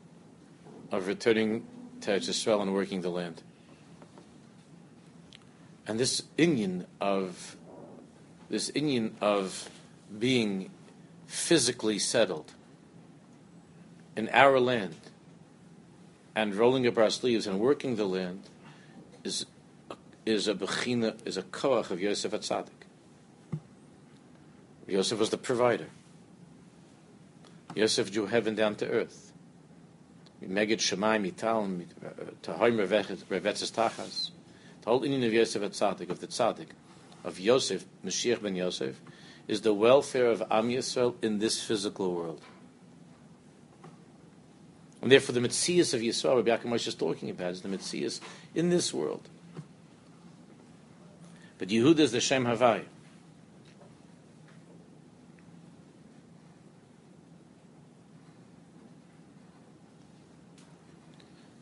of 0.90 1.06
returning 1.06 1.66
to 2.00 2.14
Israel 2.14 2.62
and 2.62 2.72
working 2.72 3.02
the 3.02 3.10
land. 3.10 3.42
And 5.86 5.98
this 5.98 6.22
inyan 6.38 6.86
of 7.00 7.56
this 8.48 8.70
inyan 8.72 9.12
of 9.20 9.70
being 10.18 10.70
physically 11.26 11.98
settled 11.98 12.52
in 14.16 14.28
our 14.32 14.58
land 14.58 14.96
and 16.34 16.54
rolling 16.54 16.86
up 16.86 16.98
our 16.98 17.10
sleeves 17.10 17.46
and 17.46 17.60
working 17.60 17.96
the 17.96 18.06
land 18.06 18.42
is 19.24 19.46
is 20.26 20.48
a 20.48 20.54
bechina 20.54 21.16
is 21.24 21.36
a 21.36 21.42
koach 21.42 21.90
of 21.90 22.00
Yosef 22.00 22.32
Atzadik. 22.32 22.68
Yosef 24.86 25.18
was 25.18 25.30
the 25.30 25.38
provider. 25.38 25.86
Yosef 27.74 28.10
drew 28.10 28.26
heaven 28.26 28.54
down 28.54 28.74
to 28.76 28.88
earth. 28.88 29.32
Megid 30.42 30.78
Shemai 30.78 31.20
Mital 31.20 31.82
uh, 32.04 32.08
Tahoim 32.42 32.78
Revetzes 32.78 33.70
Tachas. 33.70 34.30
The 34.82 34.90
whole 34.90 35.02
inyan 35.02 35.26
of 35.26 35.32
Yosef 35.32 35.62
at 35.62 35.72
Tzaddik, 35.72 36.08
of 36.08 36.20
the 36.20 36.26
Tzaddik, 36.26 36.68
of 37.24 37.38
Yosef, 37.38 37.84
Mashiach 38.04 38.42
ben 38.42 38.56
Yosef, 38.56 39.00
is 39.46 39.60
the 39.60 39.74
welfare 39.74 40.26
of 40.26 40.42
Am 40.50 40.70
Yisrael 40.70 41.14
in 41.22 41.38
this 41.38 41.62
physical 41.62 42.14
world. 42.14 42.40
And 45.02 45.10
therefore, 45.10 45.34
the 45.34 45.40
Metzias 45.40 45.92
of 45.94 46.00
Yisrael, 46.00 46.36
Rabbi 46.36 46.50
Yaakov 46.50 46.70
Moshe 46.70 46.88
is 46.88 46.94
talking 46.94 47.30
about, 47.30 47.52
is 47.52 47.62
the 47.62 47.68
Metzias 47.68 48.20
in 48.54 48.70
this 48.70 48.92
world. 48.92 49.28
But 51.58 51.68
Yehuda 51.68 52.00
is 52.00 52.12
the 52.12 52.20
Shem 52.20 52.44
Havai. 52.44 52.84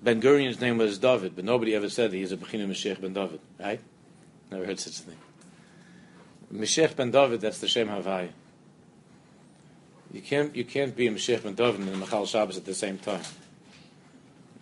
Ben 0.08 0.22
Gurion's 0.22 0.58
name 0.58 0.78
was 0.78 0.98
David, 0.98 1.36
but 1.36 1.44
nobody 1.44 1.74
ever 1.74 1.90
said 1.90 2.14
he's 2.14 2.32
a 2.32 2.38
Bechina 2.38 2.66
Mashiach 2.66 2.98
ben 2.98 3.12
David, 3.12 3.40
right? 3.60 3.78
Never 4.50 4.64
heard 4.64 4.80
such 4.80 5.00
a 5.00 5.02
thing. 5.02 5.18
Mashiach 6.50 6.96
ben 6.96 7.10
David, 7.10 7.42
that's 7.42 7.58
the 7.58 7.68
Shem 7.68 7.88
Havai. 7.88 8.30
You 10.10 10.22
can't, 10.22 10.56
you 10.56 10.64
can't 10.64 10.96
be 10.96 11.08
a 11.08 11.10
Mashiach 11.10 11.42
ben 11.42 11.54
David 11.54 11.82
and 11.82 11.90
a 11.90 11.96
Machal 11.98 12.24
Shabbos 12.24 12.56
at 12.56 12.64
the 12.64 12.72
same 12.72 12.96
time. 12.96 13.20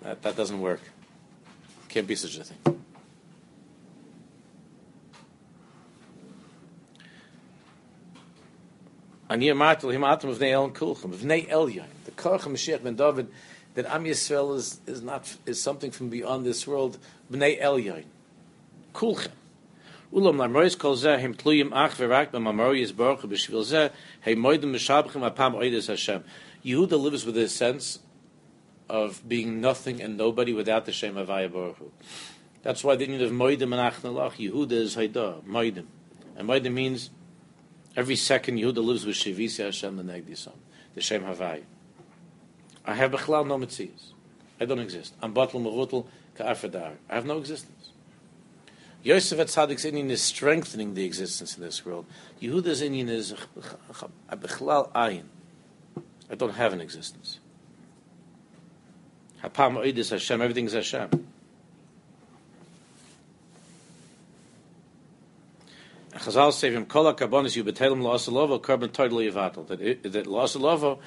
That, 0.02 0.20
that 0.22 0.36
doesn't 0.36 0.60
work. 0.60 0.80
Can't 1.90 2.08
be 2.08 2.16
such 2.16 2.36
a 2.38 2.42
thing. 2.42 2.58
Of 9.28 9.38
of. 11.04 11.20
The 11.20 12.10
Korach 12.16 12.40
Mashiach 12.40 12.82
ben 12.82 12.96
David 12.96 13.28
that 13.76 13.84
Am 13.86 14.04
Yisrael 14.04 14.56
is, 14.56 14.80
is 14.86 15.02
not 15.02 15.36
is 15.44 15.62
something 15.62 15.90
from 15.90 16.08
beyond 16.08 16.44
this 16.44 16.66
world. 16.66 16.98
Bnei 17.30 17.60
Elyon, 17.60 18.04
kulchem. 18.92 19.30
Ulam 20.12 20.36
lamois 20.36 20.78
kol 20.78 20.96
zeh 20.96 21.18
him 21.18 21.34
tluyim 21.34 21.70
ach 21.72 21.92
v'rak 21.98 22.30
b'mamori 22.30 22.86
yisbaruch 22.86 23.20
b'shvil 23.20 23.64
zeh 23.64 23.90
hey 24.22 24.34
moedim 24.34 24.72
m'shabchim 24.72 25.30
apam 25.30 25.54
oides 25.54 25.88
Hashem. 25.88 26.24
Yehuda 26.64 26.98
lives 26.98 27.26
with 27.26 27.36
a 27.36 27.48
sense 27.48 27.98
of 28.88 29.28
being 29.28 29.60
nothing 29.60 30.00
and 30.00 30.16
nobody 30.16 30.54
without 30.54 30.86
the 30.86 30.92
Shem 30.92 31.14
Havaya 31.14 31.52
Baruch 31.52 31.76
Hu. 31.76 31.92
That's 32.62 32.82
why 32.82 32.96
the 32.96 33.06
need 33.06 33.20
of 33.20 33.30
moedim 33.30 33.74
and 33.74 33.94
achnalach 33.94 34.36
Yehuda 34.36 34.72
is 34.72 34.96
hayda 34.96 35.44
moedim, 35.44 35.84
and 36.34 36.48
moedim 36.48 36.72
means 36.72 37.10
every 37.94 38.16
second 38.16 38.56
Yehuda 38.56 38.82
lives 38.82 39.04
with 39.04 39.16
Shivisi 39.16 39.62
Hashem 39.62 39.96
the 39.96 40.02
Negdisam, 40.02 40.54
the 40.94 41.02
Shem 41.02 41.24
Havaya. 41.24 41.64
I 42.86 42.94
have 42.94 43.10
bechlal 43.10 43.46
no 43.46 43.58
mitzias. 43.58 44.12
I 44.60 44.64
don't 44.64 44.78
exist. 44.78 45.14
I'm 45.20 45.34
batel 45.34 45.60
merutel 45.60 46.06
ka'afadar. 46.36 46.92
I 47.10 47.14
have 47.14 47.26
no 47.26 47.38
existence. 47.38 47.90
Yosef 49.02 49.38
at 49.38 49.48
Tzadik's 49.48 49.84
inyan 49.84 50.10
is 50.10 50.22
strengthening 50.22 50.94
the 50.94 51.04
existence 51.04 51.56
in 51.56 51.62
this 51.62 51.84
world. 51.84 52.06
Yehuda's 52.40 52.82
inyan 52.82 53.08
is 53.08 53.34
bechlal 54.30 54.90
ayin. 54.92 55.24
I 56.30 56.34
don't 56.34 56.54
have 56.54 56.72
an 56.72 56.80
existence. 56.80 57.38
Hapam 59.42 59.76
oidis 59.76 60.10
Hashem. 60.10 60.40
Everything 60.40 60.66
is 60.66 60.72
Hashem. 60.72 61.26
Chazal 66.14 66.52
say 66.52 66.72
from 66.72 66.86
kol 66.86 67.12
hakabonis 67.12 67.54
you 67.54 67.62
la'asalovo 67.62 68.60
korban 68.60 68.92
totally 68.92 69.30
avatal 69.30 69.66
that 69.68 69.78
that 69.78 70.26
la'asalovo 70.26 70.98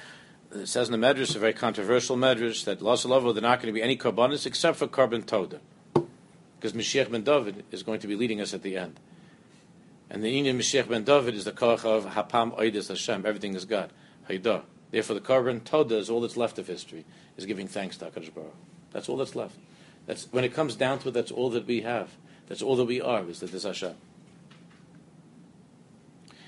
it 0.52 0.68
says 0.68 0.90
in 0.90 1.00
the 1.00 1.08
Medrash, 1.08 1.36
a 1.36 1.40
very 1.40 1.54
controversial 1.54 2.18
Medrash, 2.18 2.66
that 2.66 2.80
Lasalavo, 2.80 3.34
they're 3.34 3.42
not 3.42 3.62
going 3.62 3.74
to 3.74 3.78
be 3.78 3.84
any 3.84 3.98
karbanis 3.98 4.46
except 4.46 4.78
for 4.78 4.88
korban 4.88 5.26
toda. 5.26 5.60
Because 5.94 6.74
Mashiach 6.74 7.12
ben 7.12 7.24
David 7.24 7.64
is 7.72 7.84
going 7.84 8.00
to 8.00 8.08
be 8.08 8.16
leading 8.16 8.42
us 8.42 8.54
at 8.54 8.64
the 8.64 8.76
end. 8.76 9.00
And 10.10 10.24
the 10.24 10.42
inyan 10.42 10.58
Mashiach 10.58 10.90
ben 10.90 11.04
David 11.04 11.36
is 11.36 11.46
the 11.46 11.52
koch 11.52 11.86
of 11.86 12.06
Hapam 12.06 12.58
Oidis 12.58 12.88
Hashem, 12.88 13.26
everything 13.26 13.54
is 13.54 13.66
God. 13.66 13.94
Haydah. 14.30 14.64
Therefore, 14.92 15.14
the 15.14 15.22
korban 15.22 15.64
toda 15.64 15.98
is 15.98 16.10
all 16.10 16.22
that's 16.22 16.36
left 16.36 16.58
of 16.58 16.68
history, 16.68 17.06
is 17.38 17.46
giving 17.46 17.68
thanks 17.68 17.98
to 17.98 18.06
HaKadosh 18.06 18.34
Baruch. 18.34 18.56
That's 18.92 19.08
all 19.08 19.18
that's 19.18 19.36
left. 19.36 19.56
That's, 20.08 20.28
when 20.32 20.44
it 20.44 20.54
comes 20.54 20.76
down 20.76 21.00
to 21.00 21.10
it, 21.10 21.12
that's 21.12 21.32
all 21.32 21.52
that 21.52 21.68
we 21.68 21.82
have. 21.82 22.10
That's 22.48 22.64
all 22.64 22.76
that 22.78 22.86
we 22.86 23.00
are, 23.00 23.24
is 23.30 23.40
that 23.42 23.52
this 23.52 23.64
Hashem. 23.64 23.94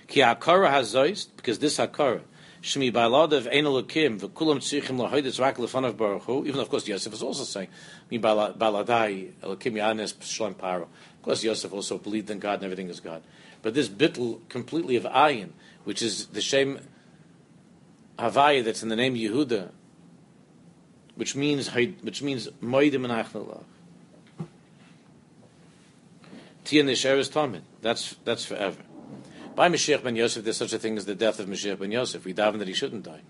Ki 0.08 0.22
hakara 0.22 0.72
hazoist, 0.72 1.28
because 1.38 1.60
this 1.60 1.78
hakara, 1.78 2.22
Shmi 2.62 2.92
baladav 2.92 3.48
ein 3.48 3.66
elokim 3.66 4.20
v'kulam 4.20 4.58
tzrichim 4.60 4.98
lahoydetz 4.98 5.40
rak 5.40 5.58
lefanav 5.58 5.98
baruch. 5.98 6.30
Even 6.30 6.54
though, 6.54 6.62
of 6.62 6.70
course, 6.70 6.88
Yosef 6.88 7.14
is 7.14 7.24
also 7.24 7.44
saying, 7.44 7.70
Mi 8.10 8.20
baladai 8.20 9.32
elokim 9.42 9.74
yanes 9.74 10.14
shlem 10.16 10.54
paro. 10.54 10.84
Of 10.84 11.22
course, 11.24 11.44
Yosef 11.44 11.74
also 11.74 11.98
believed 11.98 12.30
in 12.30 12.40
God 12.40 12.56
and 12.56 12.66
everything 12.66 12.90
is 12.90 13.00
God. 13.00 13.24
But 13.62 13.74
this 13.74 13.90
bittul 13.90 14.48
completely 14.50 14.96
of 14.96 15.04
ayin, 15.04 15.50
which 15.86 16.02
is 16.02 16.28
the 16.28 16.42
same 16.42 16.80
havaya 18.20 18.64
that's 18.64 18.84
in 18.84 18.90
the 18.90 18.96
name 18.96 19.16
Yehuda, 19.16 19.70
which 21.16 21.36
means 21.36 21.68
which 22.02 22.22
means 22.22 22.48
moedim 22.62 23.04
and 23.06 23.66
Tia 26.64 26.84
Nisheres 26.84 27.30
Tamid. 27.30 27.62
That's 27.82 28.16
that's 28.24 28.46
forever. 28.46 28.78
By 29.56 29.70
Mashiach 29.70 30.04
ben 30.04 30.16
Yosef, 30.16 30.44
there's 30.44 30.58
such 30.58 30.74
a 30.74 30.80
thing 30.80 30.98
as 30.98 31.06
the 31.06 31.16
death 31.16 31.40
of 31.40 31.48
Mashiach 31.48 31.80
ben 31.80 31.92
Yosef. 31.92 32.26
We 32.26 32.34
daven 32.34 32.60
that 32.60 32.68
he 32.68 32.74
shouldn't 32.74 33.04
die. 33.04 33.22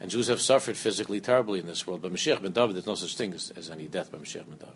And 0.00 0.10
Jews 0.10 0.28
have 0.28 0.40
suffered 0.40 0.76
physically 0.76 1.20
terribly 1.20 1.60
in 1.60 1.66
this 1.66 1.86
world. 1.86 2.02
But 2.02 2.12
Mashiach 2.12 2.42
ben 2.42 2.52
David, 2.52 2.76
there's 2.76 2.86
no 2.86 2.94
such 2.94 3.16
thing 3.16 3.32
as, 3.34 3.50
as 3.56 3.70
any 3.70 3.86
death 3.86 4.12
by 4.12 4.18
Mashiach 4.18 4.46
ben 4.48 4.58
David. 4.58 4.74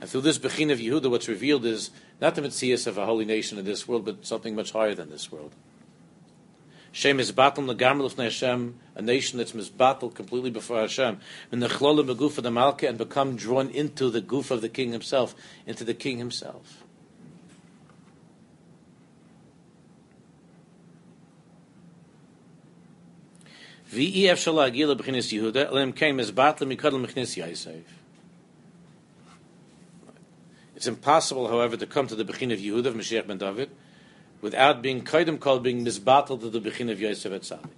And 0.00 0.10
through 0.10 0.20
this 0.20 0.38
Bechin 0.38 0.70
of 0.70 0.78
Yehuda, 0.78 1.10
what's 1.10 1.28
revealed 1.28 1.64
is 1.64 1.90
not 2.20 2.34
the 2.34 2.42
Metzias 2.42 2.86
of 2.86 2.98
a 2.98 3.06
holy 3.06 3.24
nation 3.24 3.58
in 3.58 3.64
this 3.64 3.88
world, 3.88 4.04
but 4.04 4.26
something 4.26 4.54
much 4.54 4.72
higher 4.72 4.94
than 4.94 5.10
this 5.10 5.32
world. 5.32 5.52
Shem 6.94 7.18
is 7.18 7.32
battle 7.32 7.64
legamrel 7.64 8.04
of 8.06 8.14
Hashem, 8.14 8.78
a 8.94 9.02
nation 9.02 9.38
that's 9.38 9.50
misbattled 9.50 10.14
completely 10.14 10.50
before 10.50 10.78
Hashem, 10.78 11.18
and 11.50 11.60
the 11.60 11.66
chlolim 11.66 12.08
of 12.08 12.36
the 12.40 12.50
malka 12.52 12.86
and 12.86 12.96
become 12.96 13.34
drawn 13.34 13.68
into 13.70 14.10
the 14.10 14.20
goof 14.20 14.52
of 14.52 14.60
the 14.60 14.68
king 14.68 14.92
himself, 14.92 15.34
into 15.66 15.82
the 15.82 15.92
king 15.92 16.18
himself. 16.18 16.84
V'ef 23.92 24.38
shalagila 24.38 24.96
b'chinis 24.96 25.36
Yehuda, 25.36 25.72
elim 25.72 25.92
kein 25.92 26.16
misbattle 26.16 26.72
mikadel 26.72 27.04
mechnis 27.04 27.36
Yosef. 27.36 27.82
It's 30.76 30.86
impossible, 30.86 31.48
however, 31.48 31.76
to 31.76 31.86
come 31.86 32.06
to 32.06 32.14
the 32.14 32.24
Bechin 32.24 32.52
of 32.52 32.60
Yehuda 32.60 32.86
of 32.86 32.94
Mashiach 32.94 33.26
ben 33.26 33.38
David 33.38 33.70
without 34.44 34.82
being 34.82 35.02
kaidim 35.02 35.40
called 35.40 35.62
being 35.62 35.82
misbattled 35.82 36.40
to 36.40 36.50
the 36.50 36.60
Bechin 36.60 36.92
of 36.92 37.00
Yosef 37.00 37.32
at 37.32 37.40
Tzaddik. 37.40 37.70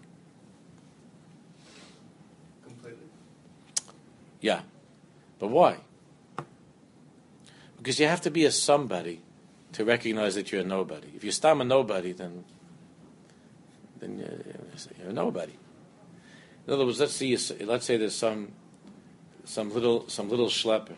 Completely. 2.65 3.07
Yeah. 4.41 4.63
But 5.39 5.49
why? 5.49 5.77
Because 7.77 8.01
you 8.01 8.09
have 8.09 8.21
to 8.23 8.33
be 8.33 8.45
a 8.45 8.51
somebody 8.51 9.23
to 9.75 9.85
recognize 9.85 10.35
that 10.35 10.51
you're 10.51 10.63
a 10.63 10.65
nobody. 10.65 11.07
If 11.15 11.23
you're 11.23 11.31
still 11.31 11.61
a 11.61 11.65
nobody, 11.65 12.11
then 12.11 12.45
then 14.01 14.19
you're, 14.19 15.09
a 15.09 15.13
nobody. 15.13 15.53
In 16.67 16.73
other 16.73 16.85
words, 16.85 16.99
let's 16.99 17.13
see. 17.13 17.39
Let's 17.61 17.87
say 17.87 17.97
there's 17.97 18.17
some 18.17 18.51
some 19.45 19.73
little 19.73 20.09
some 20.09 20.29
little 20.29 20.49
schlepper 20.49 20.97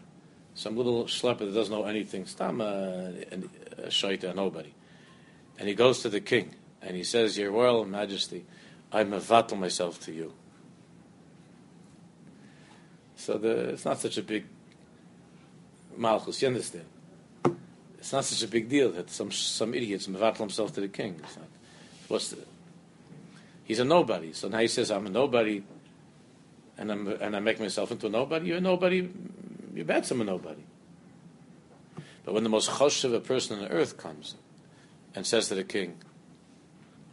some 0.54 0.76
little 0.76 1.04
schlepper 1.04 1.40
that 1.40 1.54
doesn't 1.54 1.72
know 1.72 1.84
anything, 1.84 2.26
stam 2.26 2.60
a, 2.60 3.12
a, 3.30 3.86
a 3.86 4.34
nobody. 4.34 4.72
And 5.58 5.68
he 5.68 5.74
goes 5.74 6.00
to 6.02 6.08
the 6.08 6.20
king 6.20 6.54
and 6.80 6.96
he 6.96 7.04
says, 7.04 7.36
Your 7.36 7.50
Royal 7.50 7.84
Majesty, 7.84 8.44
I 8.92 9.04
mevatel 9.04 9.58
myself 9.58 10.00
to 10.02 10.12
you. 10.12 10.32
So 13.16 13.36
the, 13.36 13.70
it's 13.70 13.84
not 13.84 13.98
such 13.98 14.16
a 14.16 14.22
big 14.22 14.46
malchus, 15.96 16.40
you 16.40 16.48
understand? 16.48 16.86
It's 17.98 18.12
not 18.12 18.24
such 18.24 18.42
a 18.42 18.48
big 18.48 18.68
deal 18.68 18.90
that 18.92 19.10
some 19.10 19.32
some 19.32 19.74
idiots 19.74 20.06
mevatel 20.06 20.38
himself 20.38 20.72
to 20.74 20.80
the 20.80 20.88
king. 20.88 21.16
It's 21.22 21.36
not, 21.36 21.48
what's 22.06 22.30
the, 22.30 22.38
he's 23.64 23.80
a 23.80 23.84
nobody. 23.84 24.32
So 24.32 24.48
now 24.48 24.58
he 24.58 24.68
says, 24.68 24.90
I'm 24.92 25.06
a 25.06 25.10
nobody, 25.10 25.64
and 26.78 26.92
I'm 26.92 27.08
and 27.08 27.34
I 27.34 27.40
make 27.40 27.58
myself 27.58 27.90
into 27.90 28.06
a 28.06 28.10
nobody. 28.10 28.46
You're 28.46 28.58
a 28.58 28.60
nobody 28.60 29.08
you're 29.74 29.84
bad 29.84 30.10
a 30.10 30.14
nobody. 30.14 30.62
But 32.24 32.34
when 32.34 32.42
the 32.42 32.48
most 32.48 32.68
choshev 32.68 33.14
a 33.14 33.20
person 33.20 33.60
on 33.60 33.68
earth 33.68 33.96
comes 33.96 34.34
and 35.14 35.26
says 35.26 35.48
to 35.48 35.54
the 35.54 35.64
king, 35.64 35.98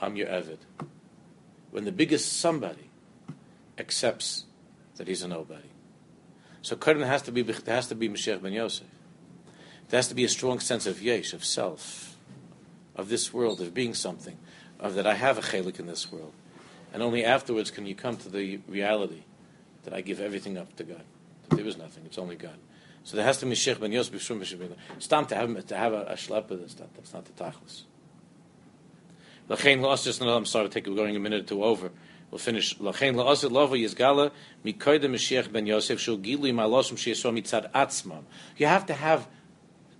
I'm 0.01 0.15
your 0.15 0.27
Evid, 0.27 0.59
when 1.71 1.85
the 1.85 1.91
biggest 1.91 2.39
somebody 2.39 2.89
accepts 3.77 4.45
that 4.97 5.07
he's 5.07 5.23
a 5.23 5.27
nobody. 5.27 5.69
So 6.61 6.75
Kurdan 6.75 7.05
has 7.05 7.21
to 7.23 7.31
be 7.31 7.43
has 7.43 7.87
to 7.87 7.95
be 7.95 8.09
Mashiach 8.09 8.41
ben 8.41 8.53
Yosef. 8.53 8.87
There 9.89 9.97
has 9.97 10.07
to 10.07 10.15
be 10.15 10.23
a 10.23 10.29
strong 10.29 10.59
sense 10.59 10.87
of 10.87 11.01
yesh, 11.01 11.33
of 11.33 11.45
self, 11.45 12.17
of 12.95 13.09
this 13.09 13.33
world, 13.33 13.61
of 13.61 13.73
being 13.73 13.93
something, 13.93 14.37
of 14.79 14.95
that 14.95 15.05
I 15.05 15.13
have 15.13 15.37
a 15.37 15.41
chelik 15.41 15.79
in 15.79 15.85
this 15.85 16.11
world. 16.11 16.33
And 16.91 17.03
only 17.03 17.23
afterwards 17.23 17.71
can 17.71 17.85
you 17.85 17.93
come 17.93 18.17
to 18.17 18.29
the 18.29 18.59
reality 18.67 19.23
that 19.83 19.93
I 19.93 20.01
give 20.01 20.19
everything 20.19 20.57
up 20.57 20.75
to 20.77 20.83
God. 20.83 21.03
That 21.49 21.57
there 21.57 21.67
is 21.67 21.77
nothing. 21.77 22.05
It's 22.05 22.17
only 22.17 22.35
God. 22.35 22.57
So 23.05 23.17
there 23.17 23.25
has 23.25 23.37
to 23.37 23.45
be 23.45 23.53
Sheikh 23.53 23.79
ben 23.79 23.91
Yosef 23.91 24.13
Bishum 24.15 24.41
It's 24.97 25.07
time 25.07 25.27
to 25.27 25.35
have 25.35 25.67
to 25.67 25.77
have 25.77 25.93
a, 25.93 26.01
a 26.05 26.13
schlepper. 26.13 26.59
That's 26.59 26.77
not 26.79 26.93
that's 26.95 27.13
not 27.13 27.25
the 27.25 27.31
tachlis. 27.33 27.83
Lachain 29.47 29.79
lost 29.79 30.05
just 30.05 30.21
another. 30.21 30.37
I'm 30.37 30.45
sorry, 30.45 30.67
to 30.67 30.73
take 30.73 30.87
we're 30.87 30.95
going 30.95 31.15
a 31.15 31.19
minute 31.19 31.43
or 31.43 31.47
two 31.47 31.63
over. 31.63 31.91
We'll 32.31 32.39
finish. 32.39 32.75
Lachain 32.79 33.13
la'asid 33.13 33.51
lava 33.51 33.75
yizgala 33.75 34.31
mikoyde 34.65 35.03
Mashiach 35.03 35.51
ben 35.51 35.67
Yosef 35.67 35.99
shul 35.99 36.17
gilui 36.17 36.51
malosum 36.51 36.97
sheyesor 36.97 37.31
mitzad 37.31 37.71
atzmam. 37.73 38.23
You 38.57 38.65
have 38.65 38.87
to 38.87 38.95
have. 38.95 39.27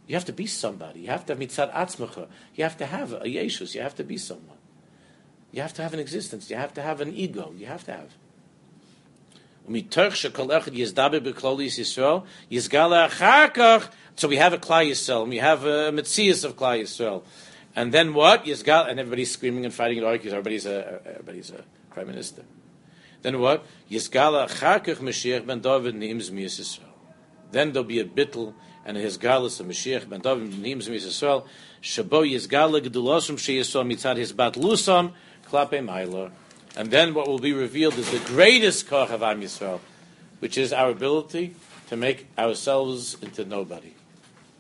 You 0.07 0.15
have 0.15 0.25
to 0.25 0.33
be 0.33 0.47
somebody. 0.47 1.01
You 1.01 1.07
have 1.09 1.27
to 1.27 1.33
have 1.33 1.39
mitzad 1.39 1.71
atzmacha. 1.73 2.27
You 2.55 2.63
have 2.63 2.77
to 2.77 2.87
have 2.87 3.13
a 3.13 3.19
yeshus. 3.19 3.75
You 3.75 3.81
have 3.81 3.93
to 3.95 4.03
be 4.03 4.17
someone. 4.17 4.57
You 5.51 5.61
have 5.61 5.73
to 5.75 5.83
have 5.83 5.93
an 5.93 5.99
existence. 5.99 6.49
You 6.49 6.55
have 6.55 6.73
to 6.73 6.81
have 6.81 7.01
an 7.01 7.13
ego. 7.13 7.53
You 7.55 7.67
have 7.67 7.83
to 7.83 7.91
have. 7.91 8.09
So 9.67 9.71
we 9.71 9.81
have 14.37 14.53
a 14.53 14.57
Klai 14.57 14.89
Yisrael, 14.91 15.27
we 15.27 15.37
have 15.37 15.65
a 15.65 15.91
Metzias 15.91 16.45
of 16.45 16.55
Klai 16.55 16.83
Yisrael. 16.83 17.23
And 17.75 17.91
then 17.91 18.13
what? 18.13 18.45
Yisgal, 18.45 18.89
and 18.89 18.99
everybody's 18.99 19.31
screaming 19.31 19.65
and 19.65 19.73
fighting 19.73 19.97
and 19.97 20.07
arguing. 20.07 20.33
Everybody's 20.33 20.65
a, 20.65 21.01
everybody's 21.05 21.51
a 21.51 21.63
prime 21.89 22.07
minister. 22.07 22.43
Then 23.21 23.39
what? 23.39 23.65
Yisgala 23.91 24.47
Achakach 24.47 24.97
Mashiach 24.97 25.45
ben 25.45 25.59
David 25.59 25.95
Nims 25.95 26.31
Miyas 26.31 26.59
Yisrael. 26.59 26.93
Then 27.51 27.73
there'll 27.73 27.83
be 27.83 27.99
a 27.99 28.05
bittel 28.05 28.53
and 28.85 28.97
a 28.97 29.03
Hizgalus 29.03 29.59
of 29.59 29.65
Mashiach 29.65 30.07
ben 30.07 30.21
David 30.21 30.51
Nims 30.51 30.87
Miyas 30.87 31.05
Yisrael. 31.07 31.45
Shabo 31.81 32.23
Yisgala 32.23 32.79
Gedulosum 32.81 33.35
Sheyisrael 33.35 33.85
mitzad 33.91 34.17
his 34.17 34.31
bat 34.31 34.53
lusam 34.53 35.11
klape 35.49 35.83
mailer. 35.83 36.31
And 36.77 36.91
then 36.91 37.13
what 37.13 37.27
will 37.27 37.39
be 37.39 37.53
revealed 37.53 37.97
is 37.97 38.11
the 38.11 38.19
greatest 38.19 38.87
koch 38.87 39.09
of 39.09 39.23
Am 39.23 39.41
Yisrael, 39.41 39.79
which 40.39 40.57
is 40.57 40.73
our 40.73 40.89
ability 40.89 41.55
to 41.87 41.95
make 41.95 42.27
ourselves 42.37 43.15
into 43.21 43.45
nobody, 43.45 43.93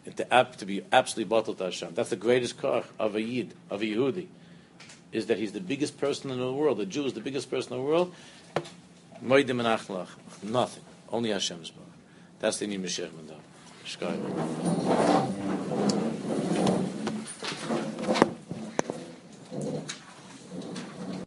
into 0.05 0.31
ap, 0.33 0.55
to 0.57 0.65
be 0.65 0.81
absolutely 0.93 1.29
bottled 1.29 1.57
to 1.57 1.65
Hashem. 1.65 1.93
That's 1.93 2.11
the 2.11 2.15
greatest 2.15 2.57
koch 2.57 2.85
of 2.97 3.15
a 3.15 3.21
Yid, 3.21 3.53
of 3.69 3.81
a 3.81 3.85
Yehudi, 3.85 4.27
is 5.11 5.25
that 5.25 5.37
he's 5.37 5.51
the 5.51 5.59
biggest 5.59 5.97
person 5.97 6.31
in 6.31 6.39
the 6.39 6.53
world. 6.53 6.77
The 6.77 6.85
Jew 6.85 7.05
is 7.05 7.13
the 7.13 7.21
biggest 7.21 7.49
person 7.49 7.73
in 7.73 7.79
the 7.79 7.85
world. 7.85 8.13
Nothing. 9.21 10.83
Only 11.09 11.29
Hashem's 11.29 11.69
bar. 11.71 11.85
That's 12.39 12.57
the 12.59 12.67
Mashiach 12.67 13.11
Shkai. 13.85 15.54